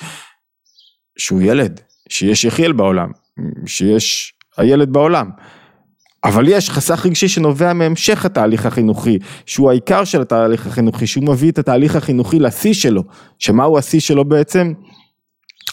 שהוא 1.18 1.42
ילד, 1.42 1.80
שיש 2.08 2.44
יחיאל 2.44 2.72
בעולם, 2.72 3.08
שיש 3.66 4.32
הילד 4.56 4.92
בעולם. 4.92 5.30
אבל 6.24 6.48
יש 6.48 6.70
חסך 6.70 7.06
רגשי 7.06 7.28
שנובע 7.28 7.72
מהמשך 7.72 8.24
התהליך 8.24 8.66
החינוכי, 8.66 9.18
שהוא 9.46 9.70
העיקר 9.70 10.04
של 10.04 10.22
התהליך 10.22 10.66
החינוכי, 10.66 11.06
שהוא 11.06 11.24
מביא 11.24 11.50
את 11.50 11.58
התהליך 11.58 11.96
החינוכי 11.96 12.38
לשיא 12.38 12.74
שלו, 12.74 13.02
שמהו 13.38 13.78
השיא 13.78 14.00
שלו 14.00 14.24
בעצם? 14.24 14.72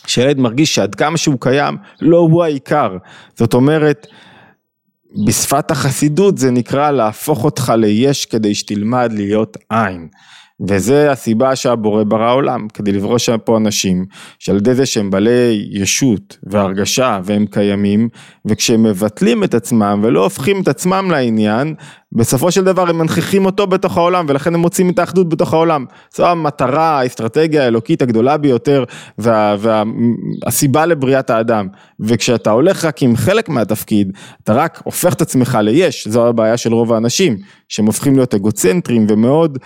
שילד 0.07 0.39
מרגיש 0.39 0.75
שעד 0.75 0.95
כמה 0.95 1.17
שהוא 1.17 1.37
קיים, 1.39 1.77
לא 2.01 2.17
הוא 2.17 2.43
העיקר. 2.43 2.97
זאת 3.35 3.53
אומרת, 3.53 4.07
בשפת 5.25 5.71
החסידות 5.71 6.37
זה 6.37 6.51
נקרא 6.51 6.91
להפוך 6.91 7.43
אותך 7.43 7.73
ליש 7.77 8.25
כדי 8.25 8.55
שתלמד 8.55 9.09
להיות 9.13 9.57
עין. 9.69 10.07
וזה 10.61 11.11
הסיבה 11.11 11.55
שהבורא 11.55 12.03
ברא 12.03 12.33
עולם, 12.33 12.67
כדי 12.73 12.91
לברוש 12.91 13.29
פה 13.29 13.57
אנשים, 13.57 14.05
שעל 14.39 14.55
ידי 14.55 14.75
זה 14.75 14.85
שהם 14.85 15.09
בעלי 15.09 15.67
ישות 15.71 16.37
והרגשה 16.43 17.19
והם 17.23 17.45
קיימים, 17.45 18.09
וכשהם 18.45 18.83
מבטלים 18.83 19.43
את 19.43 19.53
עצמם 19.53 19.99
ולא 20.03 20.23
הופכים 20.23 20.61
את 20.61 20.67
עצמם 20.67 21.07
לעניין, 21.11 21.75
בסופו 22.15 22.51
של 22.51 22.63
דבר 22.63 22.89
הם 22.89 22.97
מנכיחים 22.97 23.45
אותו 23.45 23.67
בתוך 23.67 23.97
העולם, 23.97 24.25
ולכן 24.29 24.53
הם 24.53 24.59
מוצאים 24.59 24.89
את 24.89 24.99
האחדות 24.99 25.29
בתוך 25.29 25.53
העולם. 25.53 25.85
זו 26.15 26.27
המטרה, 26.27 26.99
האסטרטגיה 26.99 27.63
האלוקית 27.63 28.01
הגדולה 28.01 28.37
ביותר, 28.37 28.83
והסיבה 29.17 30.79
וה, 30.79 30.85
לבריאת 30.85 31.29
האדם. 31.29 31.67
וכשאתה 31.99 32.51
הולך 32.51 32.85
רק 32.85 33.01
עם 33.03 33.15
חלק 33.15 33.49
מהתפקיד, 33.49 34.11
אתה 34.43 34.53
רק 34.53 34.81
הופך 34.83 35.13
את 35.13 35.21
עצמך 35.21 35.57
ליש, 35.61 36.07
זו 36.07 36.27
הבעיה 36.27 36.57
של 36.57 36.73
רוב 36.73 36.93
האנשים, 36.93 37.37
שהם 37.69 37.85
הופכים 37.85 38.15
להיות 38.15 38.33
אגוצנטרים 38.33 39.05
ומאוד... 39.09 39.57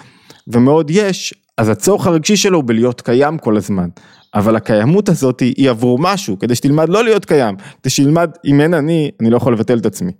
ומאוד 0.54 0.90
יש, 0.90 1.34
אז 1.58 1.70
הצורך 1.70 2.08
הרגשי 2.08 2.38
שלו 2.38 2.58
הוא 2.58 2.64
בלהיות 2.68 3.02
קיים 3.02 3.38
כל 3.38 3.58
הזמן. 3.58 3.90
אבל 4.36 4.56
הקיימות 4.56 5.10
הזאת 5.10 5.40
היא 5.40 5.70
עבור 5.70 6.00
משהו, 6.00 6.40
כדי 6.40 6.56
שתלמד 6.56 6.90
לא 6.90 7.04
להיות 7.04 7.26
קיים, 7.26 7.56
כדי 7.82 7.90
שתלמד, 7.90 8.30
אם 8.46 8.62
אין 8.62 8.74
אני, 8.74 9.12
אני 9.22 9.30
לא 9.30 9.38
יכול 9.38 9.54
לבטל 9.54 9.78
את 9.78 9.86
עצמי. 9.86 10.12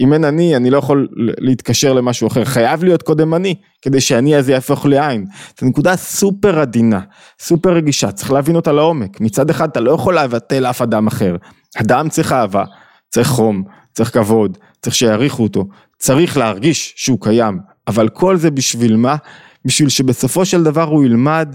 אם 0.00 0.12
אין 0.12 0.24
אני, 0.24 0.56
אני 0.56 0.70
לא 0.70 0.78
יכול 0.78 1.08
להתקשר 1.16 1.92
למשהו 1.92 2.26
אחר, 2.26 2.44
חייב 2.44 2.84
להיות 2.84 3.02
קודם 3.02 3.34
אני, 3.34 3.54
כדי 3.82 4.00
שאני 4.00 4.36
הזה 4.36 4.52
יהפוך 4.52 4.86
לעין. 4.86 5.26
זו 5.60 5.66
נקודה 5.66 5.96
סופר 5.96 6.60
עדינה, 6.60 7.00
סופר 7.40 7.72
רגישה, 7.72 8.12
צריך 8.12 8.32
להבין 8.32 8.56
אותה 8.56 8.72
לעומק. 8.72 9.20
מצד 9.20 9.50
אחד 9.50 9.68
אתה 9.68 9.80
לא 9.80 9.90
יכול 9.90 10.18
לבטל 10.18 10.66
אף 10.66 10.82
אדם 10.82 11.06
אחר. 11.06 11.36
אדם 11.76 12.08
צריך 12.08 12.32
אהבה, 12.32 12.64
צריך 13.10 13.28
חום, 13.28 13.62
צריך 13.92 14.12
כבוד, 14.12 14.58
צריך 14.82 14.96
שיעריכו 14.96 15.42
אותו, 15.42 15.64
צריך 15.98 16.36
להרגיש 16.36 16.94
שהוא 16.96 17.18
קיים, 17.20 17.58
אבל 17.88 18.08
כל 18.08 18.36
זה 18.36 18.50
בשביל 18.50 18.96
מה? 18.96 19.16
בשביל 19.64 19.88
שבסופו 19.88 20.44
של 20.44 20.62
דבר 20.62 20.82
הוא 20.82 21.04
ילמד 21.04 21.54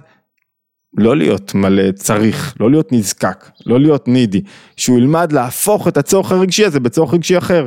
לא 0.98 1.17
להיות 1.17 1.56
מלא 1.56 1.91
צריך, 1.91 2.56
לא 2.60 2.72
להיות 2.72 2.91
נזקק, 2.91 3.50
לא 3.65 3.80
להיות 3.80 4.08
נידי, 4.08 4.41
שהוא 4.78 4.98
ילמד 4.98 5.32
להפוך 5.32 5.88
את 5.88 5.98
הצורך 5.98 6.32
הרגשי 6.32 6.65
הזה 6.65 6.80
בצורך 6.80 7.13
רגשי 7.13 7.38
אחר. 7.38 7.65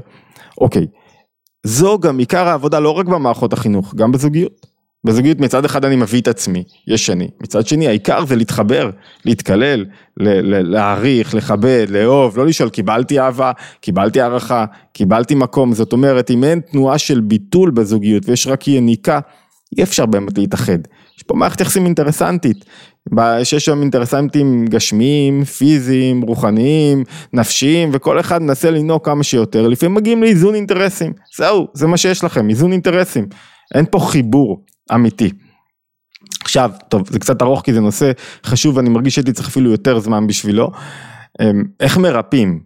אוקיי, 0.60 0.86
זו 1.66 1.98
גם 1.98 2.18
עיקר 2.18 2.48
העבודה 2.48 2.80
לא 2.80 2.90
רק 2.90 3.06
במערכות 3.06 3.52
החינוך, 3.52 3.94
גם 3.94 4.12
בזוגיות. 4.12 4.72
בזוגיות 5.04 5.40
מצד 5.40 5.64
אחד 5.64 5.84
אני 5.84 5.96
מביא 5.96 6.20
את 6.20 6.28
עצמי, 6.28 6.64
יש 6.86 7.10
אני, 7.10 7.28
מצד 7.40 7.66
שני 7.66 7.88
העיקר 7.88 8.24
זה 8.26 8.36
להתחבר, 8.36 8.90
להתקלל, 9.24 9.84
להעריך, 10.16 11.34
לכבד, 11.34 11.86
לאהוב, 11.88 12.38
לא 12.38 12.46
לשאול 12.46 12.68
קיבלתי 12.68 13.20
אהבה, 13.20 13.52
קיבלתי 13.80 14.20
הערכה, 14.20 14.64
קיבלתי 14.92 15.34
מקום, 15.34 15.72
זאת 15.72 15.92
אומרת 15.92 16.30
אם 16.30 16.44
אין 16.44 16.60
תנועה 16.60 16.98
של 16.98 17.20
ביטול 17.20 17.70
בזוגיות 17.70 18.28
ויש 18.28 18.46
רק 18.46 18.68
יניקה, 18.68 19.20
אי 19.78 19.82
אפשר 19.82 20.06
באמת 20.06 20.38
להתאחד. 20.38 20.78
יש 21.16 21.22
פה 21.22 21.34
מערכת 21.34 21.60
יחסים 21.60 21.86
אינטרסנטית, 21.86 22.64
שיש 23.44 23.64
שם 23.64 23.80
אינטרסנטים 23.80 24.66
גשמיים, 24.66 25.44
פיזיים, 25.44 26.22
רוחניים, 26.22 27.04
נפשיים, 27.32 27.90
וכל 27.92 28.20
אחד 28.20 28.42
מנסה 28.42 28.70
לנהוג 28.70 29.04
כמה 29.04 29.22
שיותר, 29.22 29.68
לפעמים 29.68 29.94
מגיעים 29.94 30.22
לאיזון 30.22 30.54
אינטרסים, 30.54 31.12
זהו, 31.36 31.68
זה 31.74 31.86
מה 31.86 31.96
שיש 31.96 32.24
לכם, 32.24 32.48
איזון 32.48 32.72
אינטרסים, 32.72 33.26
אין 33.74 33.84
פה 33.90 33.98
חיבור 33.98 34.64
אמיתי. 34.94 35.30
עכשיו, 36.40 36.70
טוב, 36.88 37.02
זה 37.10 37.18
קצת 37.18 37.42
ארוך 37.42 37.62
כי 37.64 37.72
זה 37.72 37.80
נושא 37.80 38.12
חשוב, 38.44 38.78
אני 38.78 38.88
מרגיש 38.88 39.14
שהייתי 39.14 39.32
צריך 39.32 39.48
אפילו 39.48 39.70
יותר 39.70 39.98
זמן 39.98 40.26
בשבילו. 40.26 40.70
אמ, 41.42 41.62
איך 41.80 41.98
מרפאים 41.98 42.60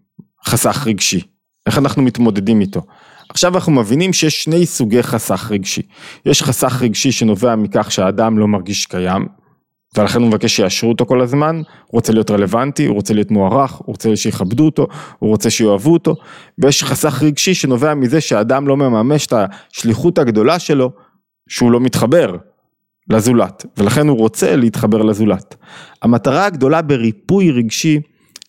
חסך 0.46 0.86
רגשי? 0.86 1.20
איך 1.66 1.78
אנחנו 1.78 2.02
מתמודדים 2.02 2.60
איתו? 2.60 2.80
עכשיו 3.28 3.54
אנחנו 3.54 3.72
מבינים 3.72 4.12
שיש 4.12 4.44
שני 4.44 4.66
סוגי 4.66 5.02
חסך 5.02 5.48
רגשי. 5.50 5.82
יש 6.26 6.42
חסך 6.42 6.82
רגשי 6.82 7.12
שנובע 7.12 7.56
מכך 7.56 7.92
שהאדם 7.92 8.38
לא 8.38 8.48
מרגיש 8.48 8.86
קיים, 8.86 9.26
ולכן 9.96 10.20
הוא 10.20 10.28
מבקש 10.28 10.56
שיאשרו 10.56 10.88
אותו 10.90 11.06
כל 11.06 11.20
הזמן, 11.20 11.56
הוא 11.56 11.98
רוצה 11.98 12.12
להיות 12.12 12.30
רלוונטי, 12.30 12.86
הוא 12.86 12.94
רוצה 12.94 13.14
להיות 13.14 13.30
מוערך, 13.30 13.72
הוא 13.72 13.86
רוצה 13.86 14.16
שיכבדו 14.16 14.64
אותו, 14.64 14.86
הוא 15.18 15.30
רוצה 15.30 15.50
שיאהבו 15.50 15.92
אותו, 15.92 16.14
ויש 16.58 16.84
חסך 16.84 17.22
רגשי 17.22 17.54
שנובע 17.54 17.94
מזה 17.94 18.20
שהאדם 18.20 18.68
לא 18.68 18.76
מממש 18.76 19.26
את 19.26 19.32
השליחות 19.72 20.18
הגדולה 20.18 20.58
שלו, 20.58 20.90
שהוא 21.48 21.72
לא 21.72 21.80
מתחבר 21.80 22.36
לזולת, 23.10 23.66
ולכן 23.76 24.08
הוא 24.08 24.18
רוצה 24.18 24.56
להתחבר 24.56 25.02
לזולת. 25.02 25.54
המטרה 26.02 26.46
הגדולה 26.46 26.82
בריפוי 26.82 27.50
רגשי 27.50 28.00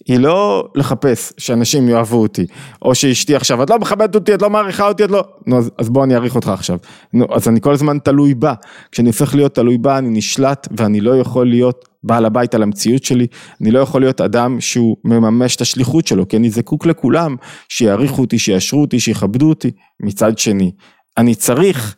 היא 0.08 0.20
לא 0.20 0.68
לחפש 0.76 1.34
שאנשים 1.38 1.90
יאהבו 1.90 2.22
אותי, 2.22 2.46
או 2.82 2.96
שאשתי 2.96 3.36
עכשיו, 3.36 3.64
את 3.64 3.70
לא 3.70 3.80
מכבדת 3.80 4.16
אותי, 4.16 4.34
את 4.34 4.42
לא 4.42 4.50
מעריכה 4.50 4.88
אותי, 4.88 5.04
את 5.04 5.12
לא... 5.12 5.24
נו, 5.48 5.58
אז, 5.58 5.72
אז 5.78 5.90
בוא 5.90 6.04
אני 6.04 6.16
אעריך 6.16 6.36
אותך 6.36 6.48
עכשיו. 6.48 6.78
נו, 7.14 7.26
אז 7.32 7.48
אני 7.48 7.62
כל 7.62 7.74
הזמן 7.74 7.98
תלוי 8.00 8.34
בה. 8.34 8.54
כשאני 8.92 9.08
הופך 9.08 9.36
להיות 9.36 9.56
תלוי 9.56 9.78
בה, 9.78 9.98
אני 9.98 10.10
נשלט, 10.10 10.68
ואני 10.78 11.02
לא 11.02 11.18
יכול 11.18 11.50
להיות 11.50 11.86
בעל 12.04 12.26
הבית 12.26 12.56
על 12.56 12.64
המציאות 12.64 13.04
שלי, 13.04 13.28
אני 13.62 13.72
לא 13.72 13.80
יכול 13.80 14.02
להיות 14.02 14.22
אדם 14.22 14.62
שהוא 14.62 14.98
מממש 15.04 15.56
את 15.56 15.62
השליחות 15.62 16.08
שלו, 16.08 16.28
כי 16.28 16.38
אני 16.38 16.50
זקוק 16.50 16.86
לכולם 16.86 17.36
שיעריכו 17.70 18.22
אותי, 18.22 18.40
שיאשרו 18.40 18.82
אותי, 18.82 19.00
שיכבדו 19.00 19.50
אותי. 19.50 19.72
מצד 20.00 20.38
שני, 20.38 20.72
אני 21.18 21.36
צריך, 21.36 21.96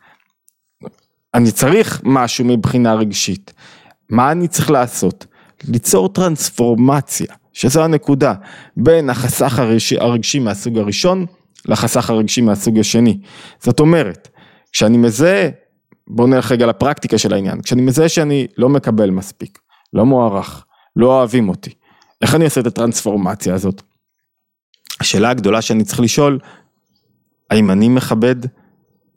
אני 1.33 1.51
צריך 1.51 2.01
משהו 2.03 2.45
מבחינה 2.45 2.93
רגשית. 2.93 3.53
מה 4.09 4.31
אני 4.31 4.47
צריך 4.47 4.71
לעשות? 4.71 5.25
ליצור 5.67 6.09
טרנספורמציה, 6.09 7.33
שזו 7.53 7.83
הנקודה, 7.83 8.33
בין 8.77 9.09
החסך 9.09 9.59
הרגשי 9.97 10.39
מהסוג 10.39 10.77
הראשון 10.77 11.25
לחסך 11.65 12.09
הרגשי 12.09 12.41
מהסוג 12.41 12.79
השני. 12.79 13.19
זאת 13.59 13.79
אומרת, 13.79 14.27
כשאני 14.71 14.97
מזהה, 14.97 15.49
בואו 16.07 16.27
נלך 16.27 16.51
רגע 16.51 16.65
לפרקטיקה 16.65 17.17
של 17.17 17.33
העניין, 17.33 17.61
כשאני 17.61 17.81
מזהה 17.81 18.09
שאני 18.09 18.47
לא 18.57 18.69
מקבל 18.69 19.09
מספיק, 19.09 19.59
לא 19.93 20.05
מוערך, 20.05 20.65
לא 20.95 21.07
אוהבים 21.07 21.49
אותי, 21.49 21.73
איך 22.21 22.35
אני 22.35 22.45
עושה 22.45 22.61
את 22.61 22.67
הטרנספורמציה 22.67 23.53
הזאת? 23.53 23.81
השאלה 24.99 25.29
הגדולה 25.29 25.61
שאני 25.61 25.83
צריך 25.83 25.99
לשאול, 25.99 26.39
האם 27.49 27.71
אני 27.71 27.89
מכבד? 27.89 28.35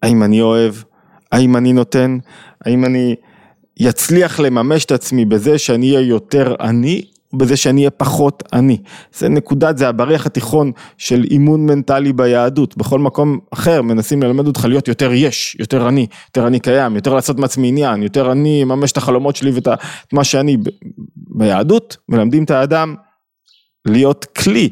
האם 0.03 0.23
אני 0.23 0.41
אוהב? 0.41 0.75
האם 1.33 1.57
אני 1.57 1.73
נותן? 1.73 2.19
האם 2.65 2.85
אני 2.85 3.17
יצליח 3.77 4.41
לממש 4.41 4.85
את 4.85 4.93
עצמי 4.93 5.25
בזה 5.25 5.59
שאני 5.59 5.97
אהיה 5.97 6.09
יותר 6.09 6.55
אני, 6.61 7.05
בזה 7.35 7.57
שאני 7.57 7.81
אהיה 7.81 7.91
פחות 7.91 8.43
אני. 8.53 8.79
זה 9.15 9.29
נקודת, 9.29 9.79
זה 9.79 9.89
הבריח 9.89 10.27
התיכון 10.27 10.73
של 10.99 11.25
אימון 11.31 11.67
מנטלי 11.67 12.13
ביהדות. 12.13 12.77
בכל 12.77 12.99
מקום 12.99 13.39
אחר 13.51 13.83
מנסים 13.83 14.23
ללמד 14.23 14.47
אותך 14.47 14.65
להיות 14.65 14.89
יותר 14.89 15.13
יש, 15.13 15.57
יותר 15.61 15.89
אני, 15.89 16.07
יותר 16.29 16.47
אני 16.47 16.61
קיים, 16.61 16.97
יותר 16.97 17.15
לעשות 17.15 17.39
מעצמי 17.39 17.69
עניין, 17.69 18.03
יותר 18.03 18.33
אני 18.33 18.65
מממש 18.65 18.93
את 18.93 18.97
החלומות 18.97 19.37
שלי 19.37 19.51
ואת 19.51 19.69
מה 20.13 20.25
שאני. 20.25 20.57
ביהדות 21.35 21.97
מלמדים 22.09 22.45
את 22.45 22.51
האדם 22.51 22.95
להיות 23.85 24.25
כלי 24.25 24.69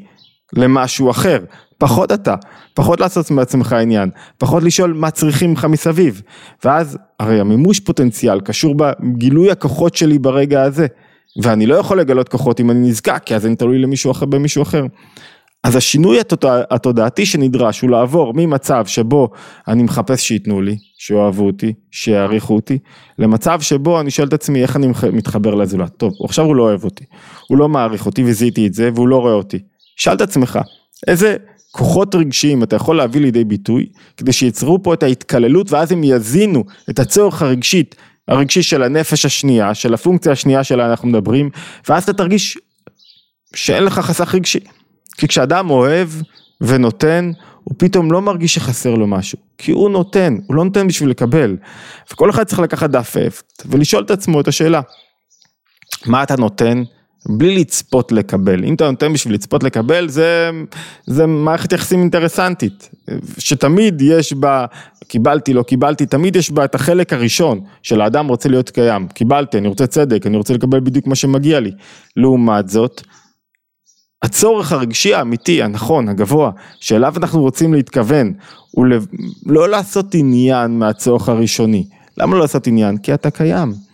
למשהו 0.52 1.10
אחר, 1.10 1.38
פחות 1.78 2.12
אתה, 2.12 2.34
פחות 2.74 3.00
לעשות 3.00 3.30
מעצמך 3.30 3.72
עניין, 3.72 4.10
פחות 4.38 4.62
לשאול 4.62 4.92
מה 4.92 5.10
צריכים 5.10 5.52
לך 5.52 5.64
מסביב, 5.64 6.22
ואז 6.64 6.98
הרי 7.20 7.40
המימוש 7.40 7.80
פוטנציאל 7.80 8.40
קשור 8.40 8.74
בגילוי 8.74 9.50
הכוחות 9.50 9.94
שלי 9.94 10.18
ברגע 10.18 10.62
הזה, 10.62 10.86
ואני 11.42 11.66
לא 11.66 11.74
יכול 11.74 12.00
לגלות 12.00 12.28
כוחות 12.28 12.60
אם 12.60 12.70
אני 12.70 12.88
נזקק, 12.88 13.22
כי 13.26 13.34
אז 13.34 13.46
אני 13.46 13.56
תלוי 13.56 13.78
למישהו 13.78 14.10
אחר 14.10 14.26
במישהו 14.26 14.62
אחר. 14.62 14.84
אז 15.64 15.76
השינוי 15.76 16.18
התודעתי 16.70 17.26
שנדרש 17.26 17.80
הוא 17.80 17.90
לעבור 17.90 18.32
ממצב 18.36 18.86
שבו 18.86 19.28
אני 19.68 19.82
מחפש 19.82 20.28
שייתנו 20.28 20.62
לי, 20.62 20.76
שאוהבו 20.98 21.46
אותי, 21.46 21.72
שיעריכו 21.90 22.54
אותי, 22.54 22.78
למצב 23.18 23.60
שבו 23.60 24.00
אני 24.00 24.10
שואל 24.10 24.28
את 24.28 24.32
עצמי 24.32 24.62
איך 24.62 24.76
אני 24.76 24.88
מתחבר 25.12 25.54
לזולת. 25.54 25.96
טוב, 25.96 26.12
עכשיו 26.24 26.44
הוא 26.44 26.56
לא 26.56 26.62
אוהב 26.62 26.84
אותי, 26.84 27.04
הוא 27.48 27.58
לא 27.58 27.68
מעריך 27.68 28.06
אותי 28.06 28.24
וזיהיתי 28.24 28.66
את 28.66 28.74
זה 28.74 28.90
והוא 28.94 29.08
לא 29.08 29.16
רואה 29.16 29.32
אותי. 29.32 29.58
שאל 29.96 30.14
את 30.14 30.20
עצמך, 30.20 30.58
איזה 31.06 31.36
כוחות 31.70 32.14
רגשיים 32.14 32.62
אתה 32.62 32.76
יכול 32.76 32.96
להביא 32.96 33.20
לידי 33.20 33.44
ביטוי, 33.44 33.86
כדי 34.16 34.32
שיצרו 34.32 34.82
פה 34.82 34.94
את 34.94 35.02
ההתקללות 35.02 35.72
ואז 35.72 35.92
הם 35.92 36.04
יזינו 36.04 36.64
את 36.90 36.98
הצורך 36.98 37.42
הרגשית, 37.42 37.94
הרגשי 38.28 38.62
של 38.62 38.82
הנפש 38.82 39.24
השנייה, 39.24 39.74
של 39.74 39.94
הפונקציה 39.94 40.32
השנייה 40.32 40.64
שלה 40.64 40.90
אנחנו 40.90 41.08
מדברים, 41.08 41.50
ואז 41.88 42.02
אתה 42.02 42.12
תרגיש 42.12 42.58
שאין 43.54 43.84
לך 43.84 43.98
חסך 43.98 44.34
רגשי. 44.34 44.60
כי 45.18 45.28
כשאדם 45.28 45.70
אוהב 45.70 46.08
ונותן, 46.60 47.30
הוא 47.64 47.74
פתאום 47.78 48.12
לא 48.12 48.22
מרגיש 48.22 48.54
שחסר 48.54 48.94
לו 48.94 49.06
משהו, 49.06 49.38
כי 49.58 49.72
הוא 49.72 49.90
נותן, 49.90 50.36
הוא 50.46 50.56
לא 50.56 50.64
נותן 50.64 50.88
בשביל 50.88 51.10
לקבל. 51.10 51.56
וכל 52.12 52.30
אחד 52.30 52.44
צריך 52.44 52.60
לקחת 52.60 52.90
דף 52.90 53.16
עט 53.16 53.62
ולשאול 53.66 54.04
את 54.04 54.10
עצמו 54.10 54.40
את 54.40 54.48
השאלה, 54.48 54.80
מה 56.06 56.22
אתה 56.22 56.36
נותן? 56.36 56.82
בלי 57.28 57.58
לצפות 57.58 58.12
לקבל, 58.12 58.64
אם 58.64 58.74
אתה 58.74 58.90
נותן 58.90 59.12
בשביל 59.12 59.34
לצפות 59.34 59.62
לקבל 59.62 60.08
זה, 60.08 60.50
זה 61.06 61.26
מערכת 61.26 61.72
יחסים 61.72 62.00
אינטרסנטית, 62.00 62.90
שתמיד 63.38 64.02
יש 64.02 64.32
בה, 64.32 64.66
קיבלתי, 65.08 65.52
לא 65.52 65.62
קיבלתי, 65.62 66.06
תמיד 66.06 66.36
יש 66.36 66.50
בה 66.50 66.64
את 66.64 66.74
החלק 66.74 67.12
הראשון 67.12 67.60
של 67.82 68.00
האדם 68.00 68.28
רוצה 68.28 68.48
להיות 68.48 68.70
קיים, 68.70 69.08
קיבלתי, 69.08 69.58
אני 69.58 69.68
רוצה 69.68 69.86
צדק, 69.86 70.26
אני 70.26 70.36
רוצה 70.36 70.54
לקבל 70.54 70.80
בדיוק 70.80 71.06
מה 71.06 71.14
שמגיע 71.14 71.60
לי, 71.60 71.72
לעומת 72.16 72.68
זאת, 72.68 73.02
הצורך 74.22 74.72
הרגשי 74.72 75.14
האמיתי, 75.14 75.62
הנכון, 75.62 76.08
הגבוה, 76.08 76.50
שאליו 76.80 77.14
אנחנו 77.16 77.40
רוצים 77.40 77.74
להתכוון, 77.74 78.32
הוא 78.70 78.86
לא 79.46 79.68
לעשות 79.68 80.14
עניין 80.14 80.78
מהצורך 80.78 81.28
הראשוני, 81.28 81.86
למה 82.16 82.34
לא 82.34 82.40
לעשות 82.40 82.66
עניין? 82.66 82.96
כי 82.96 83.14
אתה 83.14 83.30
קיים. 83.30 83.89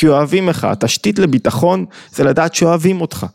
כי 0.00 0.08
אוהבים 0.08 0.48
לך, 0.48 0.64
התשתית 0.64 1.18
לביטחון 1.18 1.84
זה 2.12 2.24
לדעת 2.24 2.54
שאוהבים 2.54 3.00
אותך, 3.00 3.26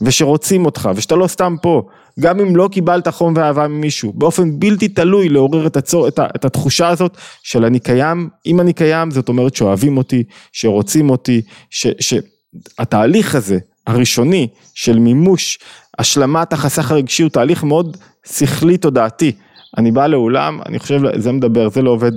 ושרוצים 0.00 0.66
אותך, 0.66 0.90
ושאתה 0.94 1.14
לא 1.14 1.26
סתם 1.26 1.56
פה, 1.62 1.82
גם 2.20 2.40
אם 2.40 2.56
לא 2.56 2.68
קיבלת 2.72 3.08
חום 3.08 3.34
ואהבה 3.36 3.68
ממישהו, 3.68 4.12
באופן 4.12 4.60
בלתי 4.60 4.88
תלוי 4.88 5.28
לעורר 5.28 5.66
את, 5.66 5.76
הצור, 5.76 6.08
את, 6.08 6.18
ה, 6.18 6.26
את 6.36 6.44
התחושה 6.44 6.88
הזאת 6.88 7.16
של 7.42 7.64
אני 7.64 7.80
קיים, 7.80 8.28
אם 8.46 8.60
אני 8.60 8.72
קיים 8.72 9.10
זאת 9.10 9.28
אומרת 9.28 9.54
שאוהבים 9.54 9.96
אותי, 9.96 10.24
שרוצים 10.52 11.10
אותי, 11.10 11.42
ש, 11.70 11.86
שהתהליך 12.00 13.34
הזה, 13.34 13.58
הראשוני 13.86 14.48
של 14.74 14.98
מימוש 14.98 15.58
השלמת 15.98 16.52
החסך 16.52 16.90
הרגשי 16.90 17.22
הוא 17.22 17.30
תהליך 17.30 17.64
מאוד 17.64 17.96
שכלי 18.26 18.78
תודעתי. 18.78 19.32
אני 19.78 19.92
בא 19.92 20.06
לאולם, 20.06 20.60
אני 20.66 20.78
חושב, 20.78 21.00
זה 21.16 21.32
מדבר, 21.32 21.70
זה 21.70 21.82
לא 21.82 21.90
עובד. 21.90 22.12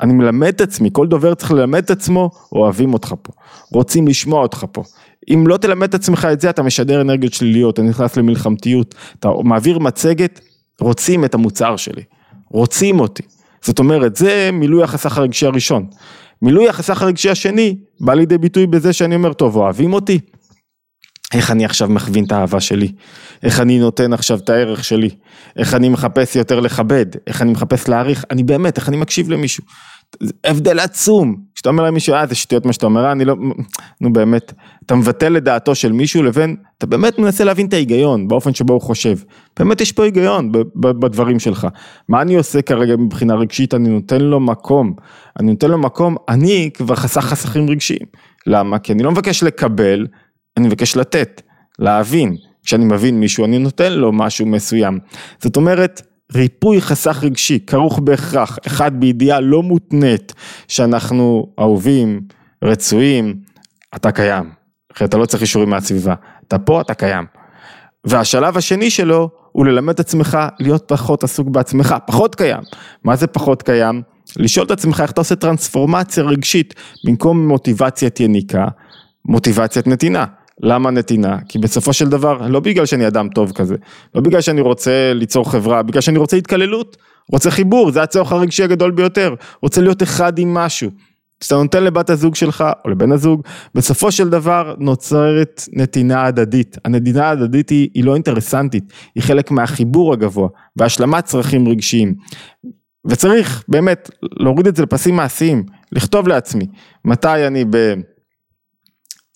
אני 0.00 0.12
מלמד 0.12 0.48
את 0.48 0.60
עצמי, 0.60 0.90
כל 0.92 1.06
דובר 1.06 1.34
צריך 1.34 1.52
ללמד 1.52 1.84
את 1.84 1.90
עצמו, 1.90 2.30
אוהבים 2.52 2.92
אותך 2.92 3.14
פה, 3.22 3.32
רוצים 3.72 4.08
לשמוע 4.08 4.42
אותך 4.42 4.64
פה. 4.72 4.82
אם 5.28 5.46
לא 5.46 5.56
תלמד 5.56 5.88
את 5.88 5.94
עצמך 5.94 6.28
את 6.32 6.40
זה, 6.40 6.50
אתה 6.50 6.62
משדר 6.62 7.00
אנרגיות 7.00 7.34
שליליות, 7.34 7.74
אתה 7.74 7.82
נכנס 7.82 8.16
למלחמתיות, 8.16 8.94
אתה 9.18 9.28
מעביר 9.44 9.78
מצגת, 9.78 10.40
רוצים 10.80 11.24
את 11.24 11.34
המוצר 11.34 11.76
שלי, 11.76 12.02
רוצים 12.50 13.00
אותי. 13.00 13.22
זאת 13.62 13.78
אומרת, 13.78 14.16
זה 14.16 14.50
מילוי 14.52 14.82
החסך 14.82 15.18
הרגשי 15.18 15.46
הראשון. 15.46 15.86
מילוי 16.42 16.68
החסך 16.68 17.02
הרגשי 17.02 17.30
השני, 17.30 17.76
בא 18.00 18.14
לידי 18.14 18.38
ביטוי 18.38 18.66
בזה 18.66 18.92
שאני 18.92 19.14
אומר, 19.14 19.32
טוב, 19.32 19.56
אוהבים 19.56 19.92
אותי? 19.92 20.18
איך 21.34 21.50
אני 21.50 21.64
עכשיו 21.64 21.88
מכווין 21.88 22.24
את 22.24 22.32
האהבה 22.32 22.60
שלי, 22.60 22.92
איך 23.42 23.60
אני 23.60 23.78
נותן 23.78 24.12
עכשיו 24.12 24.38
את 24.38 24.48
הערך 24.48 24.84
שלי, 24.84 25.10
איך 25.56 25.74
אני 25.74 25.88
מחפש 25.88 26.36
יותר 26.36 26.60
לכבד, 26.60 27.06
איך 27.26 27.42
אני 27.42 27.52
מחפש 27.52 27.88
להעריך, 27.88 28.24
אני 28.30 28.42
באמת, 28.42 28.76
איך 28.76 28.88
אני 28.88 28.96
מקשיב 28.96 29.30
למישהו. 29.30 29.64
הבדל 30.44 30.78
עצום, 30.78 31.36
כשאתה 31.54 31.68
אומר 31.68 31.84
למישהו, 31.84 32.14
אה 32.14 32.26
זה 32.26 32.34
שטויות 32.34 32.66
מה 32.66 32.72
שאתה 32.72 32.86
אומר, 32.86 33.12
אני 33.12 33.24
לא, 33.24 33.36
נו 34.00 34.12
באמת, 34.12 34.52
אתה 34.86 34.94
מבטל 34.94 35.36
את 35.36 35.44
דעתו 35.44 35.74
של 35.74 35.92
מישהו 35.92 36.22
לבין, 36.22 36.56
אתה 36.78 36.86
באמת 36.86 37.18
מנסה 37.18 37.44
להבין 37.44 37.66
את 37.66 37.72
ההיגיון 37.72 38.28
באופן 38.28 38.54
שבו 38.54 38.72
הוא 38.72 38.80
חושב, 38.80 39.16
באמת 39.58 39.80
יש 39.80 39.92
פה 39.92 40.04
היגיון 40.04 40.52
בדברים 40.76 41.38
שלך, 41.38 41.66
מה 42.08 42.22
אני 42.22 42.34
עושה 42.34 42.62
כרגע 42.62 42.96
מבחינה 42.96 43.34
רגשית, 43.34 43.74
אני 43.74 43.88
נותן 43.88 44.20
לו 44.20 44.40
מקום, 44.40 44.94
אני 45.40 45.50
נותן 45.50 45.70
לו 45.70 45.78
מקום, 45.78 46.16
אני 46.28 46.70
כבר 46.74 46.94
חסך 46.94 47.24
חסכים 47.24 47.70
רגשיים, 47.70 48.06
למה? 48.46 48.78
כי 48.78 48.92
אני 48.92 49.02
לא 49.02 49.10
מבקש 49.10 49.42
לקבל, 49.42 50.06
אני 50.56 50.66
מבקש 50.66 50.96
לתת, 50.96 51.42
להבין, 51.78 52.36
כשאני 52.64 52.84
מבין 52.84 53.20
מישהו 53.20 53.44
אני 53.44 53.58
נותן 53.58 53.92
לו 53.92 54.12
משהו 54.12 54.46
מסוים. 54.46 54.98
זאת 55.38 55.56
אומרת, 55.56 56.02
ריפוי 56.34 56.80
חסך 56.80 57.18
רגשי 57.22 57.58
כרוך 57.66 57.98
בהכרח, 57.98 58.58
אחד 58.66 59.00
בידיעה 59.00 59.40
לא 59.40 59.62
מותנית 59.62 60.32
שאנחנו 60.68 61.46
אהובים, 61.58 62.20
רצויים, 62.64 63.34
אתה 63.96 64.12
קיים, 64.12 64.50
אחרי 64.92 65.06
אתה 65.06 65.16
לא 65.16 65.26
צריך 65.26 65.42
אישורים 65.42 65.70
מהסביבה, 65.70 66.14
אתה 66.48 66.58
פה 66.58 66.80
אתה 66.80 66.94
קיים. 66.94 67.24
והשלב 68.04 68.56
השני 68.56 68.90
שלו 68.90 69.30
הוא 69.52 69.66
ללמד 69.66 69.94
את 69.94 70.00
עצמך 70.00 70.38
להיות 70.60 70.84
פחות 70.88 71.24
עסוק 71.24 71.48
בעצמך, 71.48 71.94
פחות 72.06 72.34
קיים. 72.34 72.60
מה 73.04 73.16
זה 73.16 73.26
פחות 73.26 73.62
קיים? 73.62 74.02
לשאול 74.36 74.66
את 74.66 74.70
עצמך 74.70 75.00
איך 75.00 75.10
אתה 75.10 75.20
עושה 75.20 75.36
טרנספורמציה 75.36 76.24
רגשית 76.24 76.74
במקום 77.04 77.48
מוטיבציית 77.48 78.20
יניקה, 78.20 78.66
מוטיבציית 79.24 79.86
נתינה. 79.86 80.24
למה 80.62 80.90
נתינה? 80.90 81.38
כי 81.48 81.58
בסופו 81.58 81.92
של 81.92 82.08
דבר, 82.08 82.48
לא 82.48 82.60
בגלל 82.60 82.86
שאני 82.86 83.06
אדם 83.06 83.28
טוב 83.28 83.52
כזה, 83.52 83.76
לא 84.14 84.20
בגלל 84.20 84.40
שאני 84.40 84.60
רוצה 84.60 85.12
ליצור 85.14 85.50
חברה, 85.50 85.82
בגלל 85.82 86.00
שאני 86.00 86.18
רוצה 86.18 86.36
התקללות, 86.36 86.96
רוצה 87.32 87.50
חיבור, 87.50 87.90
זה 87.90 88.02
הצורך 88.02 88.32
הרגשי 88.32 88.62
הגדול 88.62 88.90
ביותר, 88.90 89.34
רוצה 89.62 89.80
להיות 89.80 90.02
אחד 90.02 90.38
עם 90.38 90.54
משהו. 90.54 90.90
כשאתה 91.40 91.56
נותן 91.56 91.84
לבת 91.84 92.10
הזוג 92.10 92.34
שלך 92.34 92.64
או 92.84 92.90
לבן 92.90 93.12
הזוג, 93.12 93.42
בסופו 93.74 94.12
של 94.12 94.28
דבר 94.28 94.74
נוצרת 94.78 95.62
נתינה 95.72 96.24
הדדית. 96.24 96.78
הנתינה 96.84 97.28
ההדדית 97.28 97.70
היא, 97.70 97.88
היא 97.94 98.04
לא 98.04 98.14
אינטרסנטית, 98.14 98.92
היא 99.14 99.22
חלק 99.22 99.50
מהחיבור 99.50 100.12
הגבוה 100.12 100.48
והשלמת 100.76 101.24
צרכים 101.24 101.68
רגשיים. 101.68 102.14
וצריך 103.06 103.64
באמת 103.68 104.10
להוריד 104.22 104.66
את 104.66 104.76
זה 104.76 104.82
לפסים 104.82 105.16
מעשיים, 105.16 105.64
לכתוב 105.92 106.28
לעצמי, 106.28 106.66
מתי 107.04 107.46
אני 107.46 107.64
ב... 107.70 107.94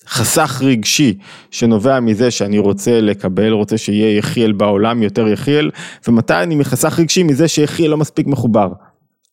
חסך 0.09 0.63
רגשי 0.65 1.19
שנובע 1.51 2.01
מזה 2.01 2.31
שאני 2.31 2.59
רוצה 2.59 3.01
לקבל, 3.01 3.53
רוצה 3.53 3.79
שיהיה 3.79 4.19
יחיאל 4.19 4.53
בעולם 4.53 5.03
יותר 5.03 5.29
יחיאל, 5.29 5.71
ומתי 6.09 6.35
אני 6.35 6.55
מחסך 6.55 6.99
רגשי 6.99 7.23
מזה 7.23 7.49
שיחיאל 7.49 7.91
לא 7.91 7.97
מספיק 7.97 8.27
מחובר. 8.27 8.69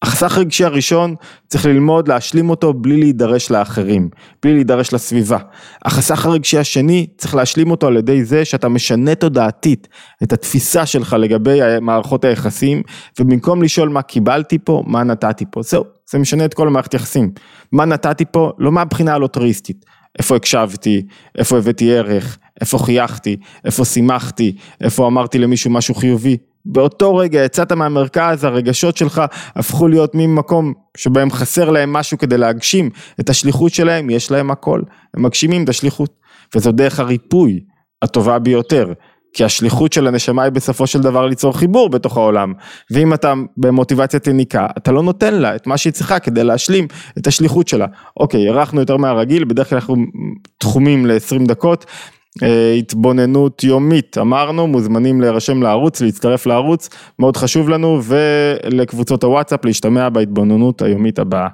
החסך 0.01 0.37
רגשי 0.37 0.65
הראשון 0.65 1.15
צריך 1.47 1.65
ללמוד 1.65 2.07
להשלים 2.07 2.49
אותו 2.49 2.73
בלי 2.73 2.97
להידרש 2.97 3.51
לאחרים, 3.51 4.09
בלי 4.43 4.53
להידרש 4.53 4.93
לסביבה. 4.93 5.37
החסך 5.85 6.25
הרגשי 6.25 6.57
השני 6.57 7.07
צריך 7.17 7.35
להשלים 7.35 7.71
אותו 7.71 7.87
על 7.87 7.97
ידי 7.97 8.23
זה 8.23 8.45
שאתה 8.45 8.69
משנה 8.69 9.15
תודעתית 9.15 9.87
את 10.23 10.33
התפיסה 10.33 10.85
שלך 10.85 11.15
לגבי 11.19 11.59
מערכות 11.81 12.25
היחסים, 12.25 12.81
ובמקום 13.19 13.63
לשאול 13.63 13.89
מה 13.89 14.01
קיבלתי 14.01 14.57
פה, 14.63 14.83
מה 14.87 15.03
נתתי 15.03 15.45
פה, 15.51 15.61
זהו, 15.61 15.83
זה 16.09 16.19
משנה 16.19 16.45
את 16.45 16.53
כל 16.53 16.67
המערכת 16.67 16.93
יחסים. 16.93 17.31
מה 17.71 17.85
נתתי 17.85 18.25
פה, 18.31 18.51
לא 18.57 18.71
מהבחינה 18.71 19.13
הלוטריסטית. 19.13 19.85
איפה 20.19 20.35
הקשבתי, 20.35 21.05
איפה 21.37 21.57
הבאתי 21.57 21.97
ערך, 21.97 22.37
איפה 22.61 22.77
חייכתי, 22.77 23.37
איפה 23.65 23.85
שימחתי, 23.85 24.55
איפה 24.81 25.07
אמרתי 25.07 25.37
למישהו 25.37 25.71
משהו 25.71 25.95
חיובי. 25.95 26.37
באותו 26.65 27.15
רגע 27.15 27.43
יצאת 27.43 27.71
מהמרכז, 27.71 28.43
הרגשות 28.43 28.97
שלך 28.97 29.21
הפכו 29.55 29.87
להיות 29.87 30.11
ממקום 30.15 30.73
שבהם 30.97 31.31
חסר 31.31 31.69
להם 31.69 31.93
משהו 31.93 32.17
כדי 32.17 32.37
להגשים 32.37 32.89
את 33.19 33.29
השליחות 33.29 33.73
שלהם, 33.73 34.09
יש 34.09 34.31
להם 34.31 34.51
הכל, 34.51 34.81
הם 35.13 35.23
מגשימים 35.23 35.63
את 35.63 35.69
השליחות. 35.69 36.25
וזו 36.55 36.71
דרך 36.71 36.99
הריפוי 36.99 37.59
הטובה 38.01 38.39
ביותר. 38.39 38.93
כי 39.35 39.43
השליחות 39.43 39.93
של 39.93 40.07
הנשמה 40.07 40.43
היא 40.43 40.51
בסופו 40.51 40.87
של 40.87 41.01
דבר 41.01 41.25
ליצור 41.25 41.57
חיבור 41.57 41.89
בתוך 41.89 42.17
העולם, 42.17 42.53
ואם 42.91 43.13
אתה 43.13 43.33
במוטיבציית 43.57 44.27
יניקה, 44.27 44.67
אתה 44.77 44.91
לא 44.91 45.03
נותן 45.03 45.33
לה 45.33 45.55
את 45.55 45.67
מה 45.67 45.77
שהיא 45.77 45.93
צריכה 45.93 46.19
כדי 46.19 46.43
להשלים 46.43 46.87
את 47.17 47.27
השליחות 47.27 47.67
שלה. 47.67 47.85
אוקיי, 48.19 48.49
הארכנו 48.49 48.79
יותר 48.79 48.97
מהרגיל, 48.97 49.43
בדרך 49.43 49.69
כלל 49.69 49.77
אנחנו 49.77 49.95
תחומים 50.57 51.05
ל-20 51.05 51.47
דקות. 51.47 51.85
אה, 52.43 52.73
התבוננות 52.73 53.63
יומית, 53.63 54.17
אמרנו, 54.17 54.67
מוזמנים 54.67 55.21
להירשם 55.21 55.63
לערוץ, 55.63 56.01
להצטרף 56.01 56.45
לערוץ, 56.45 56.89
מאוד 57.19 57.37
חשוב 57.37 57.69
לנו, 57.69 57.99
ולקבוצות 58.03 59.23
הוואטסאפ 59.23 59.65
להשתמע 59.65 60.09
בהתבוננות 60.09 60.81
היומית 60.81 61.19
הבאה. 61.19 61.47